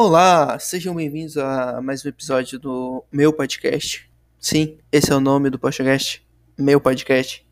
[0.00, 4.08] Olá, sejam bem-vindos a mais um episódio do meu podcast.
[4.38, 6.24] Sim, esse é o nome do podcast,
[6.56, 7.44] meu podcast.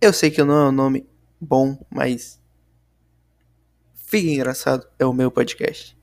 [0.00, 1.06] Eu sei que não é um nome
[1.40, 2.42] bom, mas
[3.94, 5.96] fica engraçado, é o meu podcast.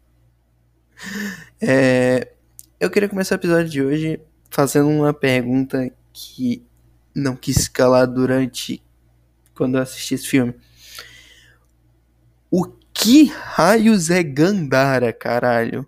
[1.59, 2.31] É,
[2.79, 6.65] eu queria começar o episódio de hoje fazendo uma pergunta que
[7.13, 8.81] não quis calar durante
[9.53, 10.55] quando eu assisti esse filme.
[12.49, 15.87] O que raios é Gandara, caralho?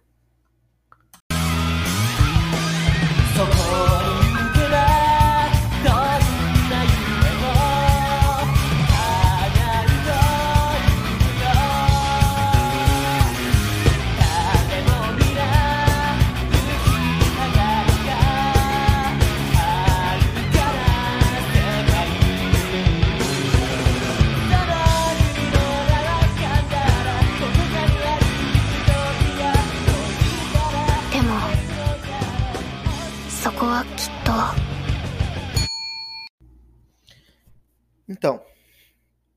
[38.21, 38.39] Então,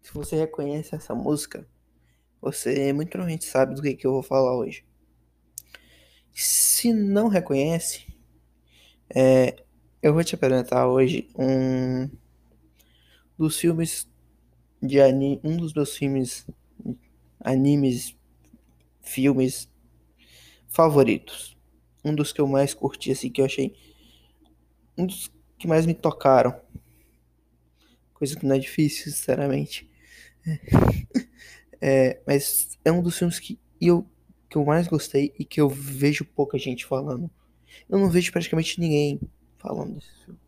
[0.02, 1.66] se você reconhece essa música,
[2.38, 4.84] você muito provavelmente sabe do que, que eu vou falar hoje.
[6.34, 8.06] Se não reconhece,
[9.08, 9.56] é,
[10.02, 12.10] eu vou te apresentar hoje um
[13.38, 14.06] dos filmes
[14.82, 16.46] de anime, um dos meus filmes,
[17.41, 18.14] animes,
[19.00, 19.66] filmes
[20.69, 21.56] favoritos.
[22.04, 23.74] Um dos que eu mais curti, assim, que eu achei
[24.98, 26.62] um dos que mais me tocaram
[28.25, 29.89] coisa que não é difícil, sinceramente.
[31.86, 34.06] É, mas é um dos filmes que eu,
[34.48, 37.31] que eu mais gostei e que eu vejo pouca gente falando.
[37.91, 39.20] Eu não vejo praticamente ninguém
[39.58, 40.41] falando desse filme.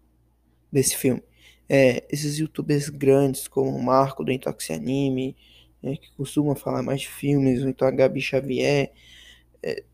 [0.72, 1.22] Desse filme.
[1.68, 5.36] É, esses youtubers grandes como o Marco do Intox Anime,
[5.82, 8.92] é, que costuma falar mais de filmes, ou então a Gabi Xavier.
[9.62, 9.84] É,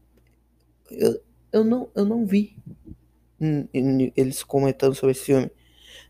[0.93, 1.21] eu,
[1.53, 2.57] eu, não, eu não vi
[4.15, 5.51] eles comentando sobre esse filme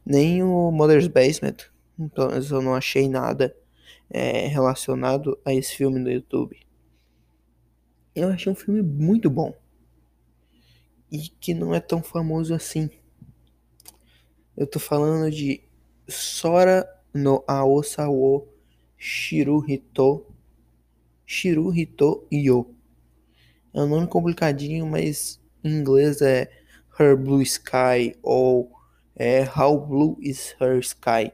[0.04, 1.56] nem o Mother's Basement,
[2.08, 3.56] pelo menos eu não achei nada
[4.10, 6.58] é, relacionado a esse filme no YouTube.
[8.14, 9.54] Eu achei um filme muito bom
[11.10, 12.90] e que não é tão famoso assim.
[14.56, 15.62] Eu tô falando de
[16.08, 18.48] Sora no Aosawo
[18.96, 20.26] Shiruhito
[21.26, 22.74] Shiruhito Yo.
[23.74, 26.50] É um nome complicadinho, mas em inglês é
[26.98, 28.70] Her Blue Sky ou
[29.16, 31.32] é How Blue is Her Sky.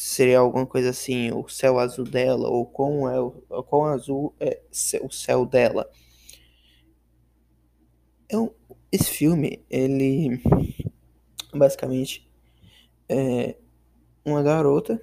[0.00, 3.32] Seria alguma coisa assim, o céu azul dela, ou quão, é o,
[3.64, 4.62] quão azul é
[5.02, 5.90] o céu dela.
[8.24, 8.54] Então,
[8.92, 10.40] esse filme, ele
[11.52, 12.30] basicamente
[13.08, 13.56] é
[14.24, 15.00] uma garota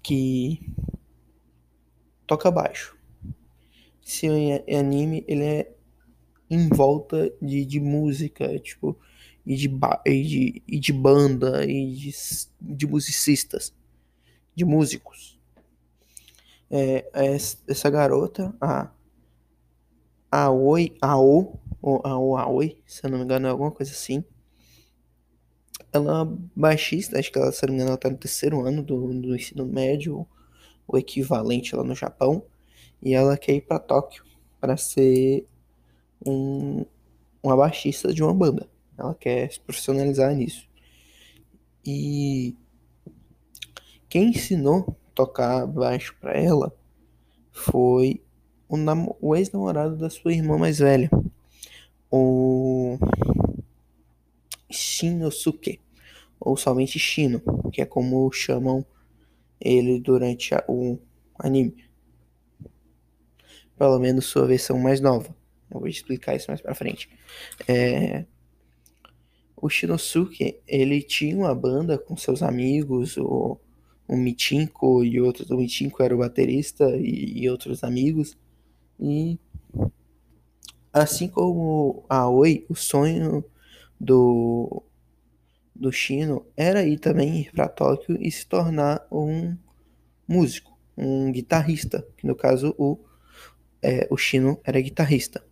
[0.00, 0.60] que
[2.24, 2.96] toca baixo.
[4.00, 4.28] Se
[4.68, 5.72] é anime, ele é
[6.48, 8.96] em volta de, de música, tipo,
[9.44, 9.68] e de,
[10.06, 12.12] e de, e de banda e de,
[12.60, 13.76] de musicistas,
[14.58, 15.38] de músicos.
[16.68, 17.08] É,
[17.66, 18.90] essa garota, a
[20.30, 24.24] Aoi, Ao, ou Ao Aoi, se eu não me engano, é alguma coisa assim.
[25.92, 28.82] Ela é baixista, acho que ela, se não me engano, ela tá no terceiro ano
[28.82, 30.26] do, do ensino médio,
[30.86, 32.42] o equivalente lá no Japão,
[33.00, 34.24] e ela quer ir para Tóquio
[34.60, 35.46] para ser
[36.26, 36.84] um,
[37.40, 38.68] uma baixista de uma banda.
[38.98, 40.68] Ela quer se profissionalizar nisso.
[41.86, 42.56] E
[44.08, 46.72] quem ensinou tocar baixo para ela
[47.52, 48.22] foi
[48.68, 48.76] o,
[49.20, 51.10] o ex-namorado da sua irmã mais velha,
[52.10, 52.98] o
[54.70, 55.80] Shinosuke,
[56.38, 57.42] ou somente Shino,
[57.72, 58.84] que é como chamam
[59.60, 60.98] ele durante a, o
[61.38, 61.84] anime.
[63.76, 65.34] Pelo menos sua versão mais nova.
[65.70, 67.08] Eu vou explicar isso mais pra frente.
[67.66, 68.24] É,
[69.56, 73.58] o Shinosuke, ele tinha uma banda com seus amigos, o,
[74.08, 78.36] o Michinko e outros, o Michinko era o baterista e, e outros amigos.
[78.98, 79.38] E
[80.92, 83.44] assim como a Oi, o sonho
[84.00, 84.82] do
[85.74, 89.56] do Shino era ir também ir para Tóquio e se tornar um
[90.26, 92.98] músico, um guitarrista, que no caso o
[93.80, 95.44] é, o Shino era guitarrista.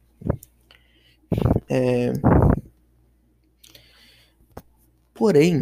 [1.68, 2.12] É,
[5.16, 5.60] Porém,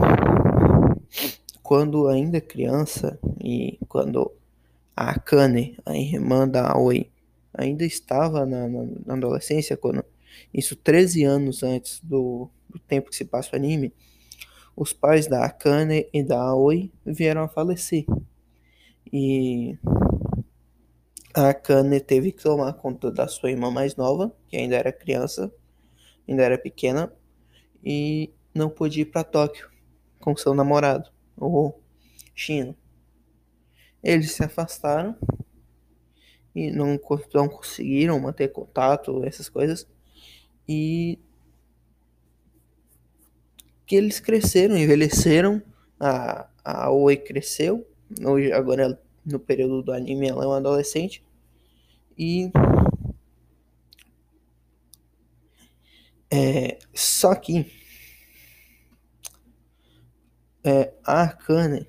[1.65, 4.31] quando ainda criança e quando
[4.95, 7.11] a Akane, a irmã da Aoi,
[7.55, 10.05] ainda estava na, na, na, adolescência, quando
[10.53, 13.95] isso 13 anos antes do, do tempo que se passa o anime,
[14.77, 18.05] os pais da Akane e da Aoi vieram a falecer.
[19.11, 19.79] E
[21.33, 25.51] a Akane teve que tomar conta da sua irmã mais nova, que ainda era criança,
[26.29, 27.11] ainda era pequena,
[27.83, 29.71] e não pôde ir para Tóquio
[30.21, 31.73] com seu namorado, o
[32.35, 32.77] Shino.
[34.03, 35.17] Eles se afastaram
[36.55, 36.99] e não,
[37.35, 39.89] não conseguiram manter contato, essas coisas.
[40.69, 41.19] E
[43.87, 45.63] que eles cresceram, envelheceram,
[45.99, 47.87] a, a Oi cresceu,
[48.25, 51.23] hoje, agora no período do anime ela é uma adolescente,
[52.17, 52.51] e
[56.31, 57.71] é, só que
[60.65, 61.87] é, a Arcane,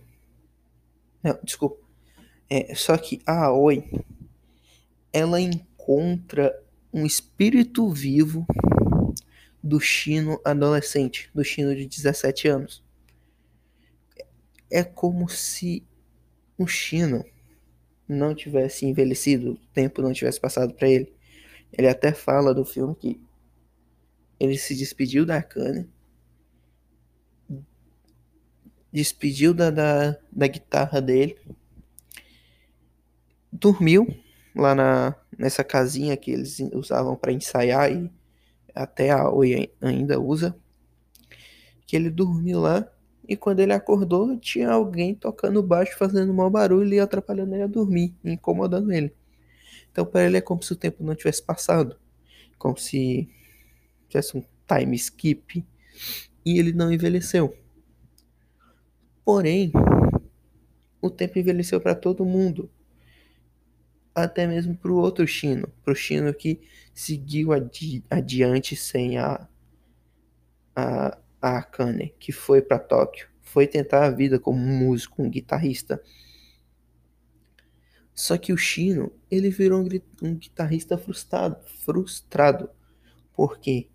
[1.24, 1.78] não, desculpa,
[2.50, 3.90] é, só que a Aoi,
[5.12, 6.62] ela encontra
[6.94, 8.46] um espírito vivo
[9.64, 12.84] do Chino adolescente, do Chino de 17 anos.
[14.70, 15.84] É como se
[16.58, 17.26] o Chino
[18.08, 21.14] não tivesse envelhecido, o tempo não tivesse passado para ele.
[21.74, 23.20] Ele até fala do filme que
[24.40, 25.90] ele se despediu da Akane,
[28.96, 31.38] despediu da, da, da guitarra dele,
[33.52, 34.08] dormiu
[34.56, 38.10] lá na, nessa casinha que eles usavam para ensaiar e
[38.74, 40.56] até a Oi ainda usa,
[41.86, 42.90] que ele dormiu lá
[43.28, 47.68] e quando ele acordou tinha alguém tocando baixo, fazendo mau barulho e atrapalhando ele a
[47.68, 49.14] dormir, incomodando ele.
[49.92, 51.98] Então para ele é como se o tempo não tivesse passado,
[52.58, 53.28] como se
[54.08, 55.66] tivesse um time skip
[56.46, 57.65] e ele não envelheceu.
[59.26, 59.72] Porém,
[61.02, 62.70] o tempo envelheceu para todo mundo
[64.16, 66.62] até mesmo para o outro Chino, para o Chino que
[66.94, 69.46] seguiu adi adiante sem a,
[70.74, 76.02] a, a Akane, que foi para Tóquio, foi tentar a vida como músico, um guitarrista.
[78.14, 79.88] Só que o Chino, ele virou um,
[80.22, 82.70] um guitarrista frustrado, frustrado,
[83.36, 83.90] porque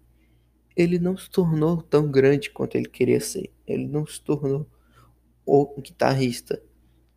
[0.76, 3.50] ele não se tornou tão grande quanto ele queria ser.
[3.66, 4.66] Ele não se tornou
[5.44, 6.62] o guitarrista.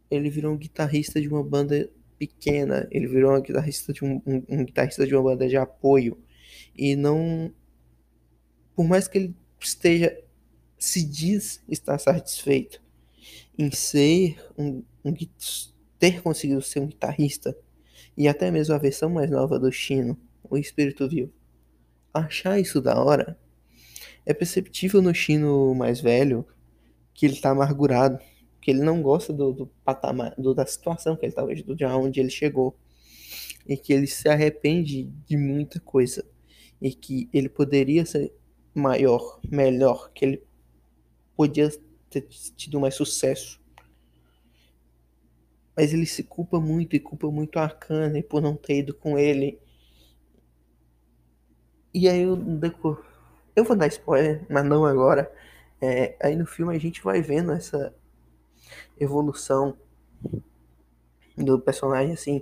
[0.10, 4.44] Ele virou um guitarrista de uma banda pequena, ele virou um guitarrista de um, um,
[4.48, 6.18] um guitarrista de uma banda de apoio.
[6.76, 7.54] E não,
[8.76, 10.18] por mais que ele esteja
[10.78, 12.82] se diz estar satisfeito
[13.58, 15.14] em ser um, um
[15.98, 17.58] ter conseguido ser um guitarrista
[18.18, 21.32] e até mesmo a versão mais nova do Chino, o Espírito Vivo,
[22.14, 23.40] achar isso da hora,
[24.26, 26.46] é perceptível no Chino mais velho
[27.14, 28.20] que ele tá amargurado
[28.64, 31.76] que ele não gosta do, do patamar, do, da situação que ele tá hoje, do
[31.76, 32.74] de onde ele chegou.
[33.68, 36.26] E que ele se arrepende de muita coisa.
[36.82, 38.34] E que ele poderia ser
[38.74, 40.44] maior, melhor, que ele
[41.36, 41.70] podia
[42.10, 42.22] ter
[42.56, 43.62] tido mais sucesso.
[45.76, 49.20] Mas ele se culpa muito e culpa muito a Akane por não ter ido com
[49.20, 49.60] ele.
[51.94, 52.38] E aí eu
[53.54, 55.30] eu vou dar spoiler, mas não agora.
[55.86, 57.94] É, aí no filme a gente vai vendo essa
[58.98, 59.78] evolução
[61.38, 62.42] do personagem, assim,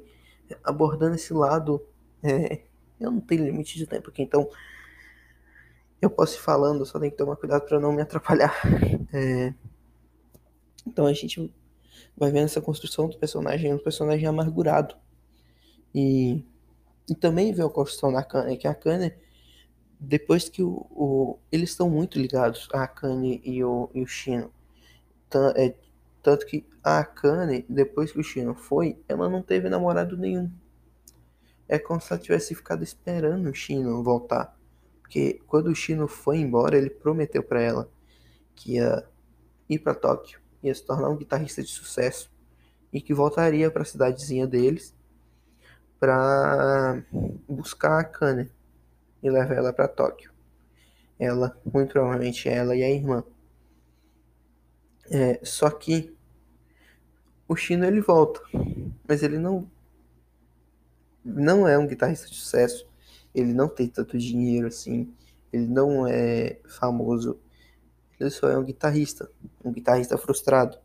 [0.63, 1.83] abordando esse lado.
[2.21, 2.61] É,
[2.99, 4.47] eu não tenho limite de tempo aqui, então
[5.99, 8.53] eu posso ir falando, só tem que tomar cuidado para não me atrapalhar.
[9.13, 9.53] É,
[10.87, 11.53] então a gente
[12.15, 14.95] vai vendo essa construção do personagem, um personagem amargurado.
[15.93, 16.45] E,
[17.09, 19.13] e também vê a construção da Kanye, que a Kanye,
[20.03, 24.51] depois que o, o eles estão muito ligados, a Kanye e o, e o Shino.
[25.27, 25.75] Então, é,
[26.23, 30.51] tanto que a Akane, depois que o Shino foi, ela não teve namorado nenhum.
[31.67, 34.57] É como se ela tivesse ficado esperando o Shino voltar.
[35.01, 37.89] Porque quando o Shino foi embora, ele prometeu para ela
[38.55, 39.07] que ia
[39.69, 42.31] ir para Tóquio, ia se tornar um guitarrista de sucesso
[42.91, 44.95] e que voltaria para a cidadezinha deles
[45.99, 47.03] para
[47.47, 48.51] buscar a Akane
[49.21, 50.31] e levar ela para Tóquio.
[51.19, 53.23] Ela, muito provavelmente ela e a irmã.
[55.09, 56.15] É, só que
[57.47, 58.41] o Chino ele volta,
[59.07, 59.69] mas ele não
[61.23, 62.87] não é um guitarrista de sucesso.
[63.33, 65.13] Ele não tem tanto dinheiro assim.
[65.53, 67.39] Ele não é famoso.
[68.19, 69.29] Ele só é um guitarrista,
[69.63, 70.77] um guitarrista frustrado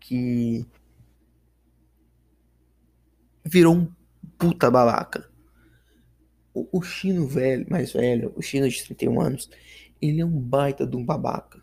[0.00, 0.66] que
[3.44, 3.92] virou um
[4.38, 5.30] puta babaca.
[6.56, 9.50] O, o Chino velho, mais velho, o Chino de 31 anos,
[10.00, 11.62] ele é um baita de um babaca.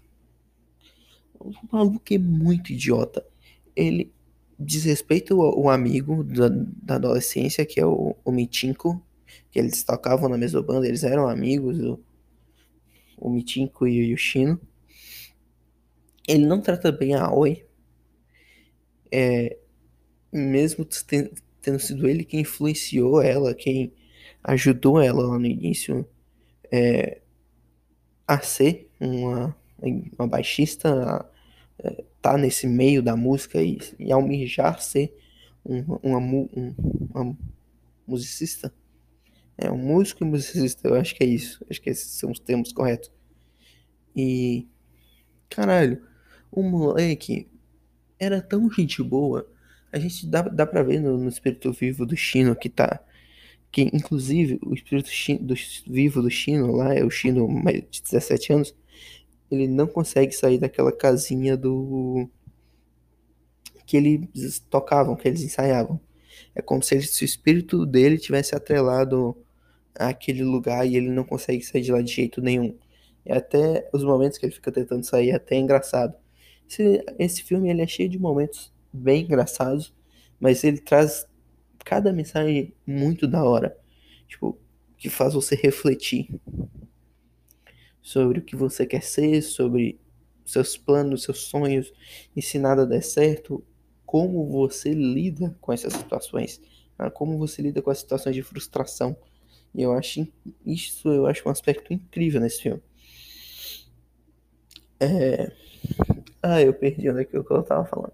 [1.39, 3.25] O maluco é muito idiota.
[3.75, 4.13] Ele
[4.57, 9.03] desrespeita o, o amigo da, da, adolescência, que é o, o Mitinko,
[9.49, 11.99] que eles tocavam na mesma banda, eles eram amigos, o,
[13.17, 14.61] o Mitinko e o Yoshino.
[16.27, 17.65] Ele não trata bem a Aoi.
[19.11, 19.57] É,
[20.31, 20.87] mesmo
[21.61, 23.91] tendo sido ele quem influenciou ela, quem
[24.43, 26.07] ajudou ela lá no início
[26.71, 27.21] é,
[28.27, 29.55] a ser uma,
[30.17, 31.25] uma baixista, a,
[31.79, 35.15] é, tá nesse meio da música e, e almejar ser
[35.63, 36.75] uma, uma, um,
[37.13, 37.37] uma
[38.07, 38.73] musicista.
[39.57, 41.63] É um músico e musicista, eu acho que é isso.
[41.69, 43.11] Acho que esses são os termos corretos.
[44.15, 44.67] E
[45.49, 46.01] caralho,
[46.51, 47.47] o moleque
[48.19, 49.47] era tão gente boa.
[49.91, 52.99] A gente dá, dá pra ver no, no espírito vivo do Chino que tá.
[53.73, 55.09] Que inclusive o espírito
[55.41, 55.55] do,
[55.87, 57.47] vivo do Chino lá, é o Chino
[57.89, 58.75] de 17 anos,
[59.49, 62.29] ele não consegue sair daquela casinha do.
[63.85, 65.99] que eles tocavam, que eles ensaiavam.
[66.53, 69.35] É como se, ele, se o espírito dele tivesse atrelado
[69.95, 72.77] àquele lugar e ele não consegue sair de lá de jeito nenhum.
[73.25, 76.15] E até os momentos que ele fica tentando sair é até engraçado.
[76.69, 79.91] Esse, esse filme ele é cheio de momentos bem engraçados,
[80.39, 81.25] mas ele traz
[81.83, 83.77] cada mensagem muito da hora.
[84.27, 84.57] Tipo,
[84.97, 86.29] que faz você refletir
[88.01, 89.99] sobre o que você quer ser, sobre
[90.45, 91.91] seus planos, seus sonhos,
[92.35, 93.63] e se nada der certo,
[94.05, 96.61] como você lida com essas situações,
[96.99, 97.09] né?
[97.09, 99.15] como você lida com as situações de frustração.
[99.73, 100.27] E eu acho
[100.65, 102.81] isso eu acho um aspecto incrível nesse filme.
[104.99, 105.51] É...
[106.41, 108.13] Ah, eu perdi onde é que eu tava falando.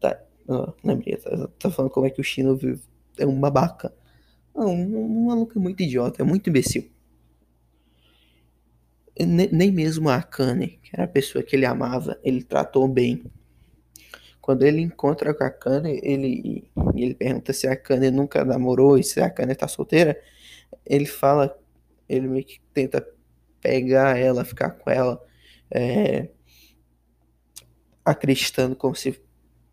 [0.00, 2.58] Tá, oh, lembrei, tá, tá falando como é que o Chino
[3.18, 3.94] é um babaca.
[4.54, 6.90] Não, um, um maluco é muito idiota, é muito imbecil.
[9.18, 13.24] Nem, nem mesmo a Akane, que era a pessoa que ele amava, ele tratou bem.
[14.40, 19.02] Quando ele encontra com a Akane, ele, ele pergunta se a Akane nunca namorou e
[19.04, 20.20] se a Akane tá solteira.
[20.84, 21.58] Ele fala,
[22.08, 23.06] ele meio que tenta
[23.60, 25.20] pegar ela, ficar com ela
[25.70, 26.28] é,
[28.04, 29.20] acreditando como se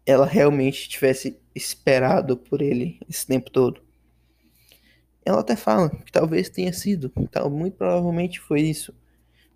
[0.06, 3.82] ela realmente tivesse esperado por ele esse tempo todo.
[5.26, 8.94] Ela até fala que talvez tenha sido, tal, muito provavelmente foi isso,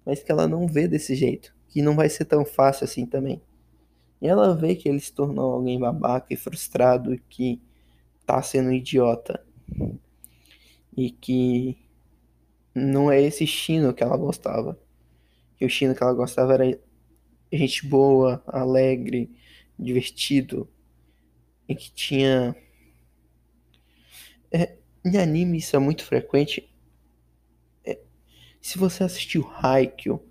[0.06, 3.42] mas que ela não vê desse jeito, que não vai ser tão fácil assim também.
[4.22, 7.62] E ela vê que ele se tornou alguém babaca e frustrado e que
[8.26, 9.46] tá sendo idiota.
[10.96, 11.78] E que
[12.74, 14.80] não é esse Chino que ela gostava
[15.58, 16.80] que o Chino que ela gostava era
[17.52, 19.30] gente boa, alegre,
[19.78, 20.70] divertido
[21.68, 22.56] e que tinha.
[24.52, 26.70] É, em anime isso é muito frequente.
[27.86, 28.00] É,
[28.62, 30.24] se você assistiu Haikyuu,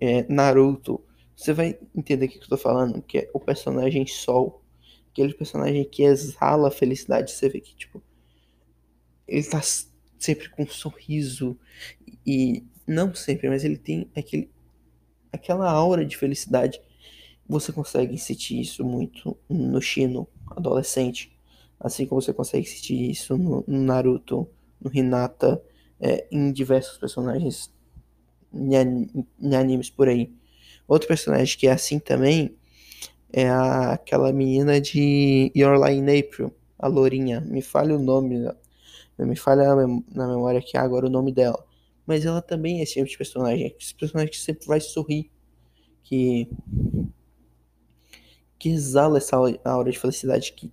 [0.00, 1.04] é, Naruto,
[1.36, 4.62] você vai entender o que eu tô falando, que é o personagem Sol,
[5.10, 8.02] aquele personagem que exala felicidade, você vê que, tipo,
[9.26, 9.60] ele tá
[10.18, 11.58] sempre com um sorriso,
[12.26, 14.50] e não sempre, mas ele tem aquele
[15.32, 16.80] aquela aura de felicidade.
[17.48, 21.36] Você consegue sentir isso muito no Shino adolescente,
[21.78, 24.48] assim como você consegue sentir isso no, Naruto,
[24.80, 25.62] no Hinata,
[26.00, 27.72] é, em diversos personagens
[28.52, 30.32] em, animes por aí.
[30.88, 32.56] Outro personagem que é assim também
[33.32, 37.40] é a, aquela menina de Your Lie April, a Lourinha.
[37.40, 38.48] Me falha o nome,
[39.18, 39.74] me falha
[40.14, 41.64] na memória aqui agora o nome dela
[42.06, 43.74] mas ela também é esse tipo de personagem.
[43.80, 45.30] Esse personagem que sempre vai sorrir,
[46.02, 46.48] que
[48.64, 50.72] que exala essa aura de felicidade que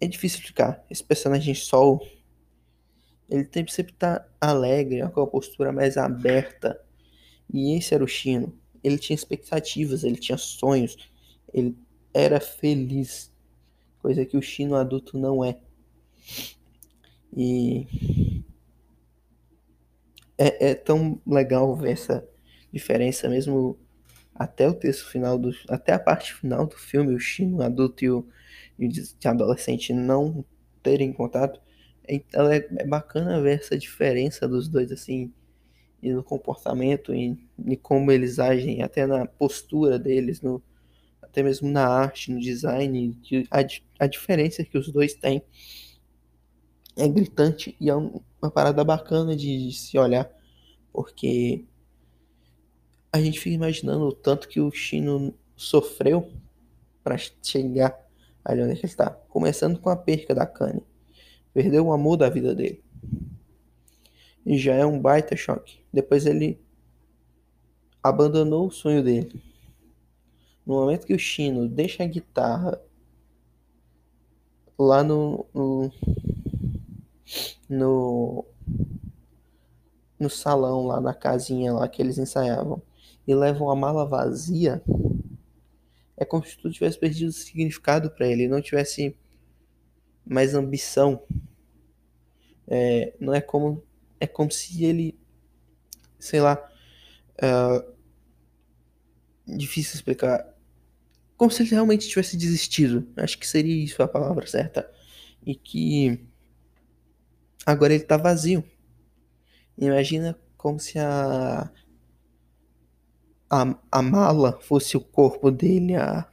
[0.00, 0.82] é difícil explicar.
[0.88, 2.00] Esse personagem Sol,
[3.28, 6.82] ele sempre tá alegre, com a postura mais aberta.
[7.52, 8.58] E esse era o Chino.
[8.82, 10.96] Ele tinha expectativas, ele tinha sonhos,
[11.52, 11.76] ele
[12.14, 13.30] era feliz,
[13.98, 15.60] coisa que o Chino adulto não é.
[17.36, 17.86] E
[20.38, 22.26] é, é tão legal ver essa
[22.72, 23.78] diferença mesmo
[24.40, 28.10] até o texto final do até a parte final do filme o Chino adulto e
[28.10, 28.26] o,
[28.78, 30.42] e o adolescente não
[30.82, 31.60] terem contato
[32.08, 35.30] então é, é, bacana ver essa diferença dos dois assim
[36.02, 40.62] e no comportamento e, e como eles agem até na postura deles no
[41.20, 43.14] até mesmo na arte no design
[43.50, 43.58] a,
[44.04, 45.44] a diferença que os dois têm
[46.96, 50.30] é gritante e é uma parada bacana de, de se olhar,
[50.92, 51.64] porque
[53.12, 56.30] a gente fica imaginando o tanto que o Chino sofreu
[57.02, 57.98] para chegar
[58.44, 59.10] ali onde ele está.
[59.10, 60.82] Começando com a perca da Kanye.
[61.52, 62.82] Perdeu o amor da vida dele.
[64.46, 65.80] E já é um baita choque.
[65.92, 66.60] Depois ele
[68.02, 69.42] abandonou o sonho dele.
[70.64, 72.80] No momento que o Chino deixa a guitarra
[74.78, 75.90] lá no, no
[77.68, 78.44] no,
[80.18, 82.82] no salão lá na casinha lá que eles ensaiavam
[83.30, 84.82] e levam a mala vazia,
[86.16, 89.16] é como se tudo tivesse perdido significado para ele, não tivesse
[90.26, 91.22] mais ambição.
[92.66, 93.82] É, não é como
[94.18, 95.18] é como se ele,
[96.18, 96.56] sei lá,
[97.36, 97.94] uh,
[99.46, 100.54] difícil explicar,
[101.36, 103.08] como se ele realmente tivesse desistido.
[103.16, 104.90] Acho que seria isso a palavra certa.
[105.46, 106.26] E que
[107.64, 108.62] agora ele tá vazio.
[109.78, 111.70] Imagina como se a
[113.50, 116.28] a, a mala fosse o corpo dele, a,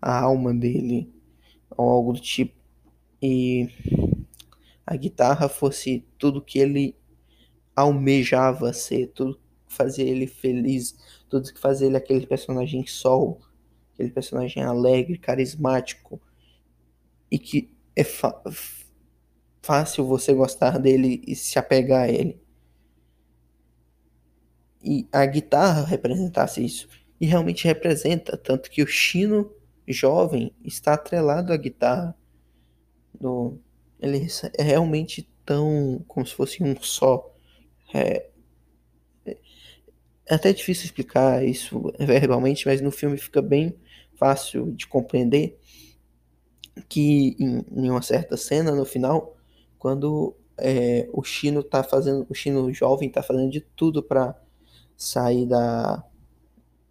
[0.00, 1.12] a alma dele,
[1.76, 2.54] ou algo do tipo.
[3.20, 3.68] E
[4.86, 6.96] a guitarra fosse tudo que ele
[7.74, 10.96] almejava ser, tudo que fazia ele feliz,
[11.28, 13.40] tudo que fazia ele aquele personagem sol,
[13.92, 16.20] aquele personagem alegre, carismático
[17.30, 18.04] e que é
[19.62, 22.43] fácil você gostar dele e se apegar a ele
[24.84, 26.88] e a guitarra representasse isso.
[27.20, 29.50] E realmente representa, tanto que o Chino
[29.88, 32.14] jovem está atrelado à guitarra.
[33.20, 33.58] No,
[34.00, 34.26] ele
[34.58, 37.32] é realmente tão como se fosse um só.
[37.94, 38.28] É,
[39.26, 43.74] é até difícil explicar isso verbalmente, mas no filme fica bem
[44.16, 45.58] fácil de compreender
[46.88, 49.36] que em, em uma certa cena no final,
[49.78, 54.36] quando é, o Chino tá fazendo, o Chino jovem tá fazendo de tudo para
[54.96, 56.04] sair da,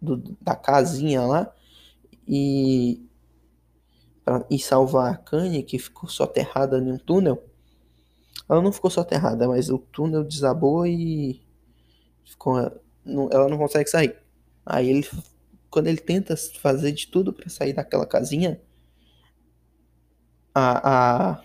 [0.00, 1.52] do, da casinha lá
[2.26, 3.02] e,
[4.24, 7.42] pra, e salvar a Kanye, que ficou soterrada em um túnel.
[8.48, 11.42] Ela não ficou soterrada, mas o túnel desabou e
[12.24, 12.56] ficou,
[13.04, 14.16] não, ela não consegue sair.
[14.66, 15.08] Aí ele,
[15.70, 18.60] quando ele tenta fazer de tudo para sair daquela casinha,
[20.54, 21.42] a, a,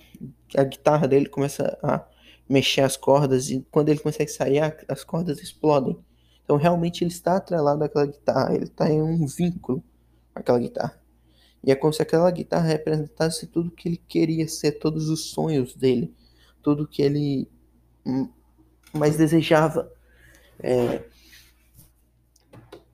[0.57, 2.05] a guitarra dele começa a
[2.47, 5.97] mexer as cordas e quando ele consegue sair, as cordas explodem.
[6.49, 9.83] Então realmente ele está atrelado àquela guitarra, ele está em um vínculo
[10.33, 10.99] com aquela guitarra.
[11.63, 15.75] E é como se aquela guitarra representasse tudo que ele queria ser, todos os sonhos
[15.75, 16.11] dele,
[16.63, 17.47] tudo que ele
[18.91, 19.93] mais desejava.
[20.59, 21.03] É...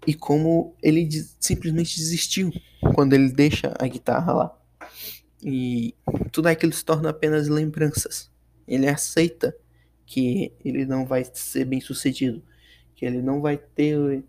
[0.06, 2.52] E como ele simplesmente desistiu
[2.94, 4.62] quando ele deixa a guitarra lá.
[5.42, 5.96] E
[6.30, 8.30] tudo aquilo se torna apenas lembranças.
[8.68, 9.56] Ele aceita
[10.06, 12.44] que ele não vai ser bem sucedido
[12.96, 14.24] que ele não vai ter,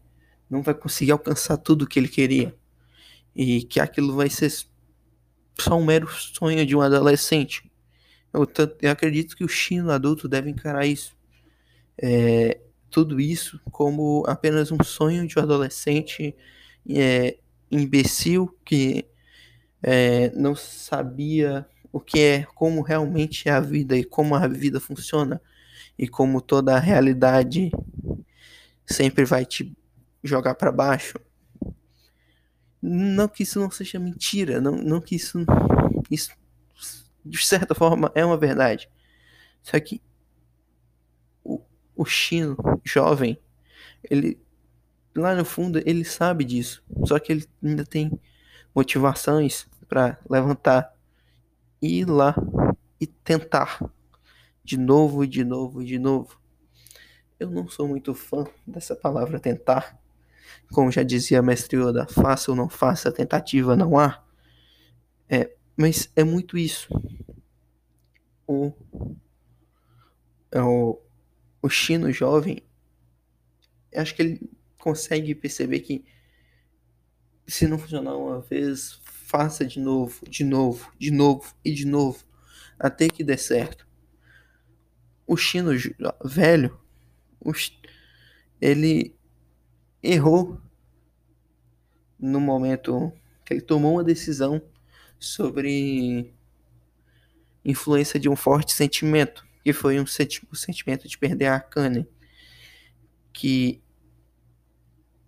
[0.51, 2.55] não vai conseguir alcançar tudo que ele queria
[3.35, 4.51] e que aquilo vai ser
[5.59, 7.71] só um mero sonho de um adolescente.
[8.33, 8.47] Eu,
[8.83, 11.17] eu acredito que o chino adulto deve encarar isso,
[11.97, 16.35] é, tudo isso como apenas um sonho de um adolescente
[16.89, 17.39] é,
[17.71, 19.07] imbecil que
[19.83, 24.81] é, não sabia o que é, como realmente é a vida e como a vida
[24.81, 25.41] funciona
[25.99, 27.71] e como toda a realidade
[28.87, 29.77] sempre vai te
[30.23, 31.19] jogar para baixo.
[32.81, 35.45] Não que isso não seja mentira, não, não que isso,
[36.11, 36.31] isso
[37.25, 38.89] de certa forma é uma verdade.
[39.63, 40.01] Só que
[41.43, 41.61] o,
[41.95, 43.39] o Chino jovem,
[44.09, 44.41] ele
[45.15, 46.85] lá no fundo ele sabe disso.
[47.05, 48.21] Só que ele ainda tem
[48.75, 50.95] motivações para levantar
[51.81, 52.35] e ir lá
[53.01, 53.81] e tentar
[54.63, 56.41] de novo, de novo, de novo.
[57.39, 60.01] Eu não sou muito fã dessa palavra tentar.
[60.73, 64.25] Como já dizia a mestre Yoda, faça ou não faça, tentativa não há.
[65.29, 66.89] É, mas é muito isso.
[68.47, 68.73] O,
[70.51, 71.01] é o,
[71.61, 72.63] o Chino jovem,
[73.95, 76.05] acho que ele consegue perceber que
[77.47, 82.25] se não funcionar uma vez, faça de novo, de novo, de novo e de novo,
[82.79, 83.87] até que dê certo.
[85.27, 85.73] O Chino
[86.25, 86.79] velho,
[88.61, 89.15] ele
[90.03, 90.61] errou
[92.19, 93.13] no momento
[93.45, 94.61] que ele tomou uma decisão
[95.19, 96.33] sobre
[97.65, 102.07] influência de um forte sentimento, que foi um senti o sentimento de perder a Kanye,
[103.33, 103.83] que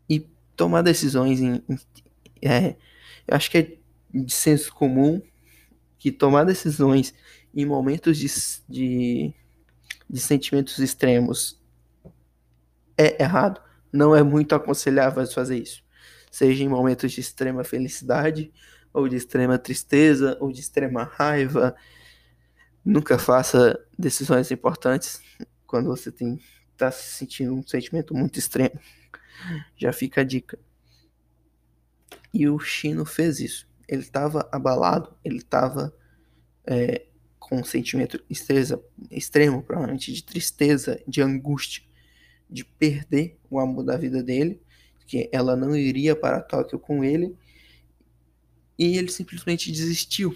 [0.08, 0.20] e
[0.56, 1.78] tomar decisões em, em
[2.40, 2.76] é,
[3.26, 3.78] eu acho que é
[4.14, 5.20] de senso comum
[5.98, 7.12] que tomar decisões
[7.54, 8.28] em momentos de,
[8.68, 9.34] de,
[10.08, 11.60] de sentimentos extremos
[12.98, 13.60] é errado.
[13.92, 15.82] Não é muito aconselhável fazer isso.
[16.30, 18.52] Seja em momentos de extrema felicidade,
[18.92, 21.74] ou de extrema tristeza, ou de extrema raiva.
[22.84, 25.22] Nunca faça decisões importantes
[25.66, 26.38] quando você tem
[26.72, 28.78] está se sentindo um sentimento muito extremo.
[29.76, 30.56] Já fica a dica.
[32.32, 33.68] E o Chino fez isso.
[33.88, 35.92] Ele estava abalado, ele estava
[36.64, 37.06] é,
[37.38, 41.87] com um sentimento extremo, provavelmente de tristeza, de angústia
[42.48, 44.60] de perder o amor da vida dele,
[45.06, 47.36] que ela não iria para Tóquio com ele,
[48.78, 50.34] e ele simplesmente desistiu.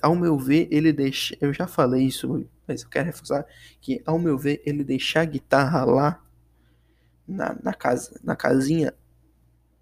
[0.00, 1.36] Ao meu ver, ele deixa.
[1.40, 3.46] Eu já falei isso, mas eu quero reforçar
[3.80, 6.24] que, ao meu ver, ele deixar a guitarra lá
[7.26, 8.94] na, na, casa, na casinha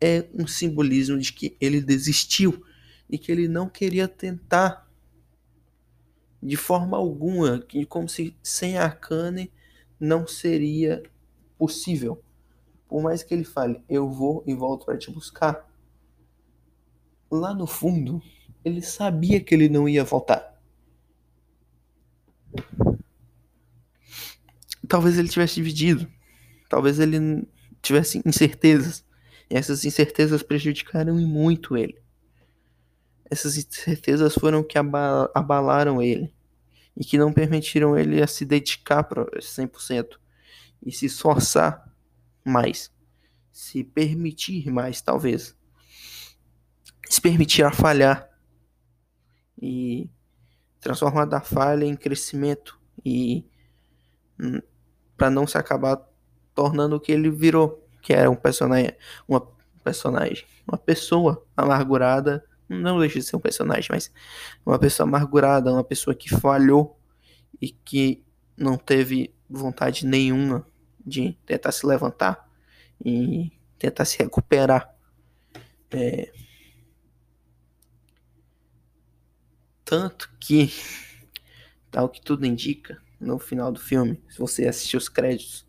[0.00, 2.64] é um simbolismo de que ele desistiu
[3.09, 4.88] e que ele não queria tentar
[6.42, 9.52] de forma alguma, como se sem a Kane
[10.01, 11.03] não seria
[11.59, 12.25] possível.
[12.89, 15.69] Por mais que ele fale, eu vou e volto para te buscar.
[17.31, 18.21] Lá no fundo,
[18.65, 20.59] ele sabia que ele não ia voltar.
[24.89, 26.11] Talvez ele tivesse dividido.
[26.69, 27.47] Talvez ele
[27.83, 29.05] tivesse incertezas.
[29.49, 32.01] E essas incertezas prejudicaram muito ele.
[33.31, 36.33] Essas incertezas foram que abalaram ele
[36.96, 40.18] e que não permitiram ele a se dedicar para 100%
[40.85, 41.90] e se esforçar
[42.44, 42.90] mais,
[43.53, 45.57] se permitir mais, talvez,
[47.09, 48.29] se permitir a falhar
[49.61, 50.11] e
[50.81, 53.44] transformar da falha em crescimento e
[54.38, 54.61] hum,
[55.16, 56.00] para não se acabar
[56.55, 58.96] tornando o que ele virou, que era um personagem,
[59.29, 59.46] uma
[59.85, 64.12] personagem, uma pessoa amargurada não deixa de ser um personagem, mas
[64.64, 66.96] uma pessoa amargurada, uma pessoa que falhou
[67.61, 68.24] e que
[68.56, 70.64] não teve vontade nenhuma
[71.04, 72.48] de tentar se levantar
[73.04, 74.94] e tentar se recuperar.
[75.90, 76.33] É...
[79.85, 80.72] Tanto que,
[81.90, 85.66] tal que tudo indica, no final do filme, se você assistir os créditos,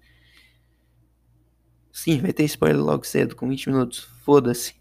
[1.92, 4.81] sim, vai ter spoiler logo cedo, com 20 minutos, foda-se.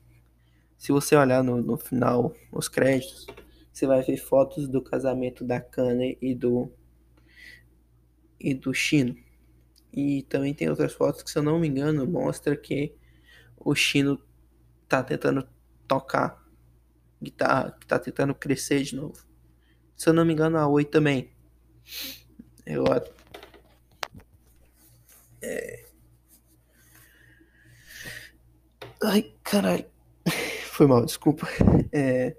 [0.81, 3.27] Se você olhar no, no final, os créditos,
[3.71, 6.73] você vai ver fotos do casamento da Kane e do
[8.41, 9.15] e do Chino.
[9.93, 12.95] E também tem outras fotos que, se eu não me engano, mostra que
[13.59, 14.19] o Chino
[14.89, 15.47] tá tentando
[15.87, 16.43] tocar
[17.23, 19.23] guitarra, que tá tentando crescer de novo.
[19.95, 21.31] Se eu não me engano, a Oi também.
[22.65, 22.87] Eu
[25.43, 25.85] é...
[29.03, 30.00] Ai, caralho.
[30.81, 31.47] Foi mal, desculpa.
[31.93, 32.35] É...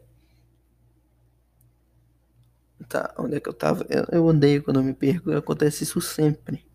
[2.89, 3.85] Tá, onde é que eu tava?
[3.87, 6.65] Eu, eu quando eu me perco, acontece isso sempre.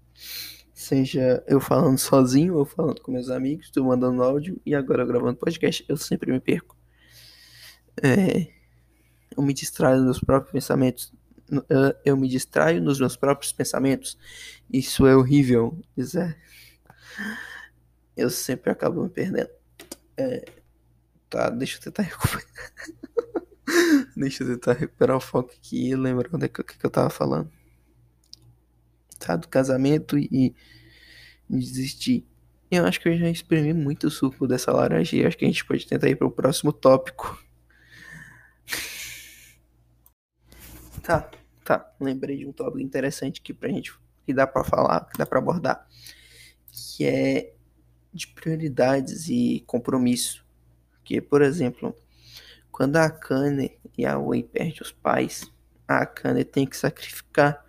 [0.72, 5.38] Seja eu falando sozinho ou falando com meus amigos, tô mandando áudio e agora gravando
[5.38, 6.76] podcast, eu sempre me perco.
[8.00, 8.46] É...
[9.37, 11.12] Eu me distraio nos próprios pensamentos.
[12.05, 14.16] Eu me distraio nos meus próprios pensamentos.
[14.72, 16.38] Isso é horrível, dizer.
[18.16, 19.50] Eu sempre acabo me perdendo.
[20.16, 20.44] É...
[21.37, 22.46] Tá, deixa eu tentar recuperar.
[24.16, 27.53] deixa eu tentar recuperar o foco aqui e lembrar é que, que eu tava falando.
[29.18, 32.27] Tá, do casamento e, e desistir.
[32.70, 35.62] Eu acho que eu já exprimi muito o suco dessa laranja acho que a gente
[35.66, 37.38] pode tentar ir para o próximo tópico.
[41.03, 41.31] Tá,
[41.64, 41.94] tá.
[42.01, 43.94] Lembrei de um tópico interessante aqui pra gente
[44.25, 45.87] que dá para falar, que dá para abordar,
[46.72, 47.55] que é
[48.12, 50.45] de prioridades e compromisso.
[51.06, 51.94] Porque, por exemplo,
[52.72, 55.48] quando a Akane e a Wei perdem os pais,
[55.86, 57.64] a Akane tem que sacrificar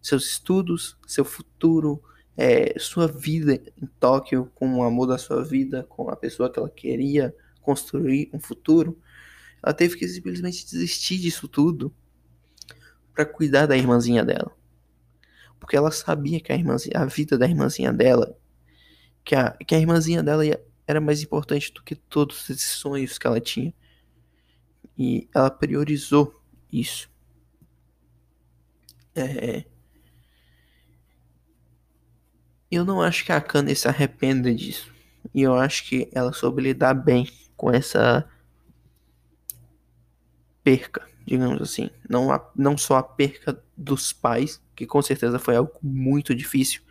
[0.00, 2.00] seus estudos, seu futuro,
[2.36, 6.60] é, sua vida em Tóquio, com o amor da sua vida, com a pessoa que
[6.60, 8.96] ela queria construir um futuro.
[9.60, 11.92] Ela teve que simplesmente desistir disso tudo
[13.12, 14.56] para cuidar da irmãzinha dela.
[15.58, 18.38] Porque ela sabia que a, irmãzinha, a vida da irmãzinha dela,
[19.24, 23.18] que a, que a irmãzinha dela ia, era mais importante do que todos esses sonhos
[23.18, 23.74] que ela tinha.
[24.96, 27.10] E ela priorizou isso.
[29.14, 29.64] É...
[32.70, 34.92] Eu não acho que a Kanye se arrependa disso.
[35.34, 38.28] E eu acho que ela soube lidar bem com essa
[40.62, 41.90] perca, digamos assim.
[42.08, 46.82] Não, a, não só a perca dos pais, que com certeza foi algo muito difícil,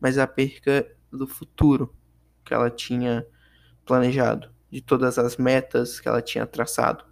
[0.00, 1.94] mas a perca do futuro
[2.44, 3.26] que ela tinha
[3.92, 7.04] planejado, de todas as metas que ela tinha traçado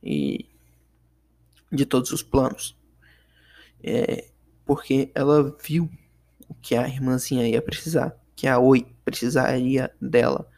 [0.00, 0.48] e
[1.70, 2.78] de todos os planos.
[3.82, 4.30] É,
[4.64, 5.90] porque ela viu
[6.48, 10.48] o que a irmãzinha ia precisar, que a Oi precisaria dela,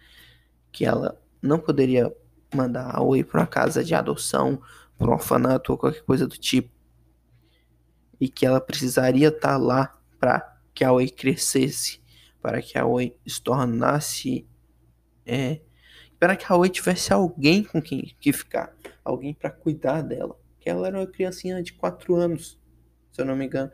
[0.70, 2.14] que ela não poderia
[2.54, 4.60] mandar a Oi para uma casa de adoção,
[4.98, 6.68] para um orfanato ou qualquer coisa do tipo.
[8.20, 12.02] E que ela precisaria estar tá lá para que a Oi crescesse,
[12.42, 14.46] para que a Oi se tornasse
[15.26, 15.60] é,
[16.18, 20.38] para que a Oi tivesse alguém com quem que ficar, alguém para cuidar dela.
[20.60, 22.58] Que ela era uma criancinha de 4 anos,
[23.12, 23.70] se eu não me engano.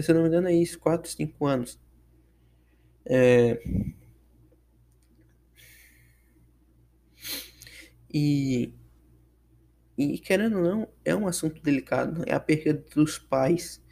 [0.00, 1.80] Se eu não me engano é isso, 4, 5 anos.
[3.06, 3.58] É...
[8.12, 8.72] E
[9.96, 12.24] E querendo ou não, é um assunto delicado.
[12.26, 13.82] É a perda dos pais.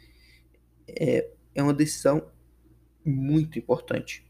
[0.87, 2.29] É, é uma decisão
[3.05, 4.25] muito importante.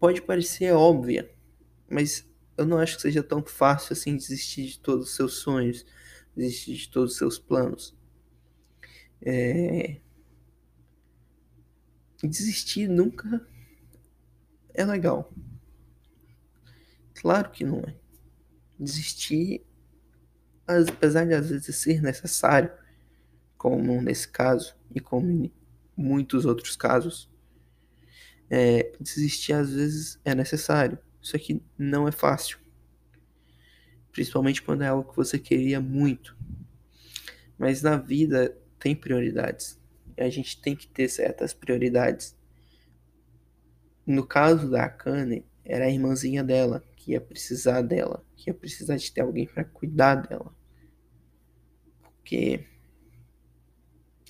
[0.00, 1.30] Pode parecer óbvia,
[1.88, 5.84] mas eu não acho que seja tão fácil assim desistir de todos os seus sonhos,
[6.34, 7.94] desistir de todos os seus planos.
[9.20, 10.00] É...
[12.22, 13.46] Desistir nunca
[14.72, 15.32] é legal.
[17.14, 17.94] Claro que não é.
[18.78, 19.66] Desistir,
[20.66, 22.72] apesar de às vezes ser necessário,
[23.58, 25.52] como nesse caso e como em
[25.94, 27.29] muitos outros casos,
[28.50, 30.98] é, desistir às vezes é necessário.
[31.22, 32.58] Isso aqui não é fácil.
[34.10, 36.36] Principalmente quando é algo que você queria muito.
[37.56, 39.78] Mas na vida tem prioridades.
[40.16, 42.36] E a gente tem que ter certas prioridades.
[44.04, 48.96] No caso da Akane, era a irmãzinha dela que ia precisar dela, que ia precisar
[48.96, 50.52] de ter alguém para cuidar dela.
[52.02, 52.66] Porque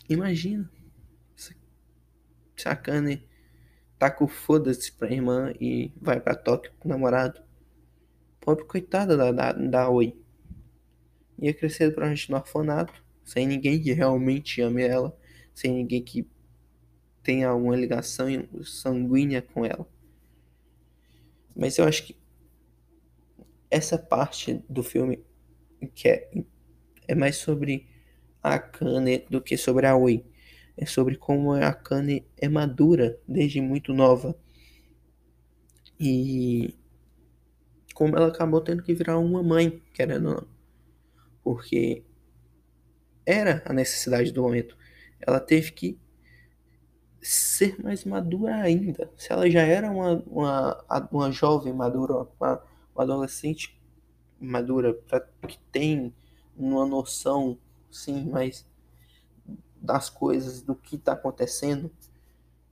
[0.08, 0.70] imagina
[1.34, 3.29] se a Akane
[4.00, 7.38] tá com foda-se pra irmã e vai para Tóquio com o namorado.
[8.40, 10.18] Pobre coitada da, da, da Oi.
[11.38, 15.14] Ia crescer provavelmente no orfanato, sem ninguém que realmente ame ela,
[15.54, 16.26] sem ninguém que
[17.22, 18.26] tenha alguma ligação
[18.64, 19.86] sanguínea com ela.
[21.54, 22.16] Mas eu acho que
[23.70, 25.22] essa parte do filme
[25.94, 26.30] que é,
[27.06, 27.86] é mais sobre
[28.42, 30.24] a Akane do que sobre a Oi.
[30.80, 34.34] É sobre como a Akane é madura desde muito nova.
[36.00, 36.74] E
[37.94, 40.48] como ela acabou tendo que virar uma mãe, querendo ou não.
[41.44, 42.02] Porque
[43.26, 44.74] era a necessidade do momento.
[45.20, 46.00] Ela teve que
[47.20, 49.12] ser mais madura ainda.
[49.18, 52.62] Se ela já era uma, uma, uma jovem madura, uma,
[52.94, 53.78] uma adolescente
[54.40, 56.14] madura, pra, que tem
[56.56, 57.58] uma noção,
[57.90, 58.66] sim, mas
[59.80, 61.90] das coisas, do que está acontecendo,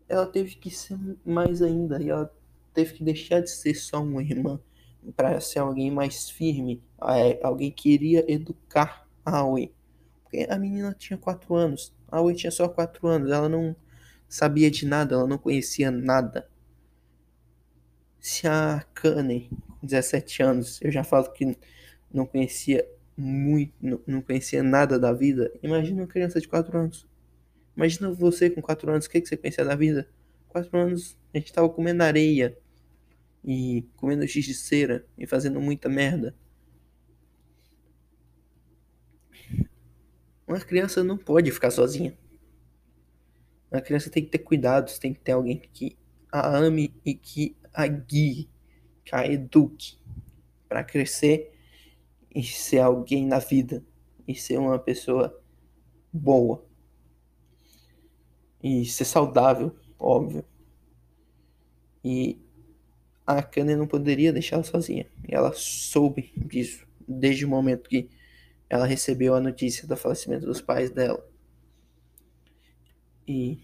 [0.09, 2.03] ela teve que ser mais ainda.
[2.03, 2.33] E ela
[2.75, 4.61] teve que deixar de ser só uma irmã
[5.17, 9.73] para ser alguém mais firme, é, alguém que iria educar a Aoi.
[10.23, 13.75] Porque a menina tinha 4 anos, a Aoi tinha só 4 anos, ela não
[14.29, 16.49] sabia de nada, ela não conhecia nada.
[18.21, 19.49] Se a Kane,
[19.81, 21.57] com 17 anos, eu já falo que
[22.13, 22.87] não conhecia
[23.21, 23.75] muito,
[24.07, 27.05] não conhecia nada da vida, imagina uma criança de 4 anos.
[27.77, 30.09] Imagina você com 4 anos, o que, que você conhecia da vida?
[30.47, 32.57] 4 anos, a gente tava comendo areia
[33.45, 36.35] e comendo giz de cera e fazendo muita merda.
[40.47, 42.17] Uma criança não pode ficar sozinha.
[43.71, 45.99] A criança tem que ter cuidados, tem que ter alguém que
[46.31, 48.49] a ame e que a guie,
[49.05, 49.99] que a eduque
[50.69, 51.58] para crescer
[52.39, 53.85] e ser alguém na vida
[54.27, 55.43] e ser uma pessoa
[56.13, 56.65] boa
[58.63, 60.45] e ser saudável, óbvio.
[62.05, 62.41] E
[63.27, 65.11] a Kanye não poderia deixá-la sozinha.
[65.29, 68.09] E ela soube disso desde o momento que
[68.71, 71.29] ela recebeu a notícia do falecimento dos pais dela.
[73.27, 73.59] E.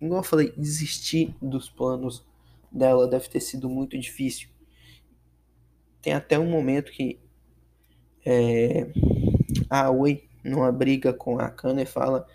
[0.00, 2.24] Igual eu falei, desistir dos planos
[2.72, 4.53] dela deve ter sido muito difícil.
[6.04, 7.18] Tem até um momento que
[8.26, 8.92] é,
[9.70, 12.28] a Oi, numa briga com a Kana, fala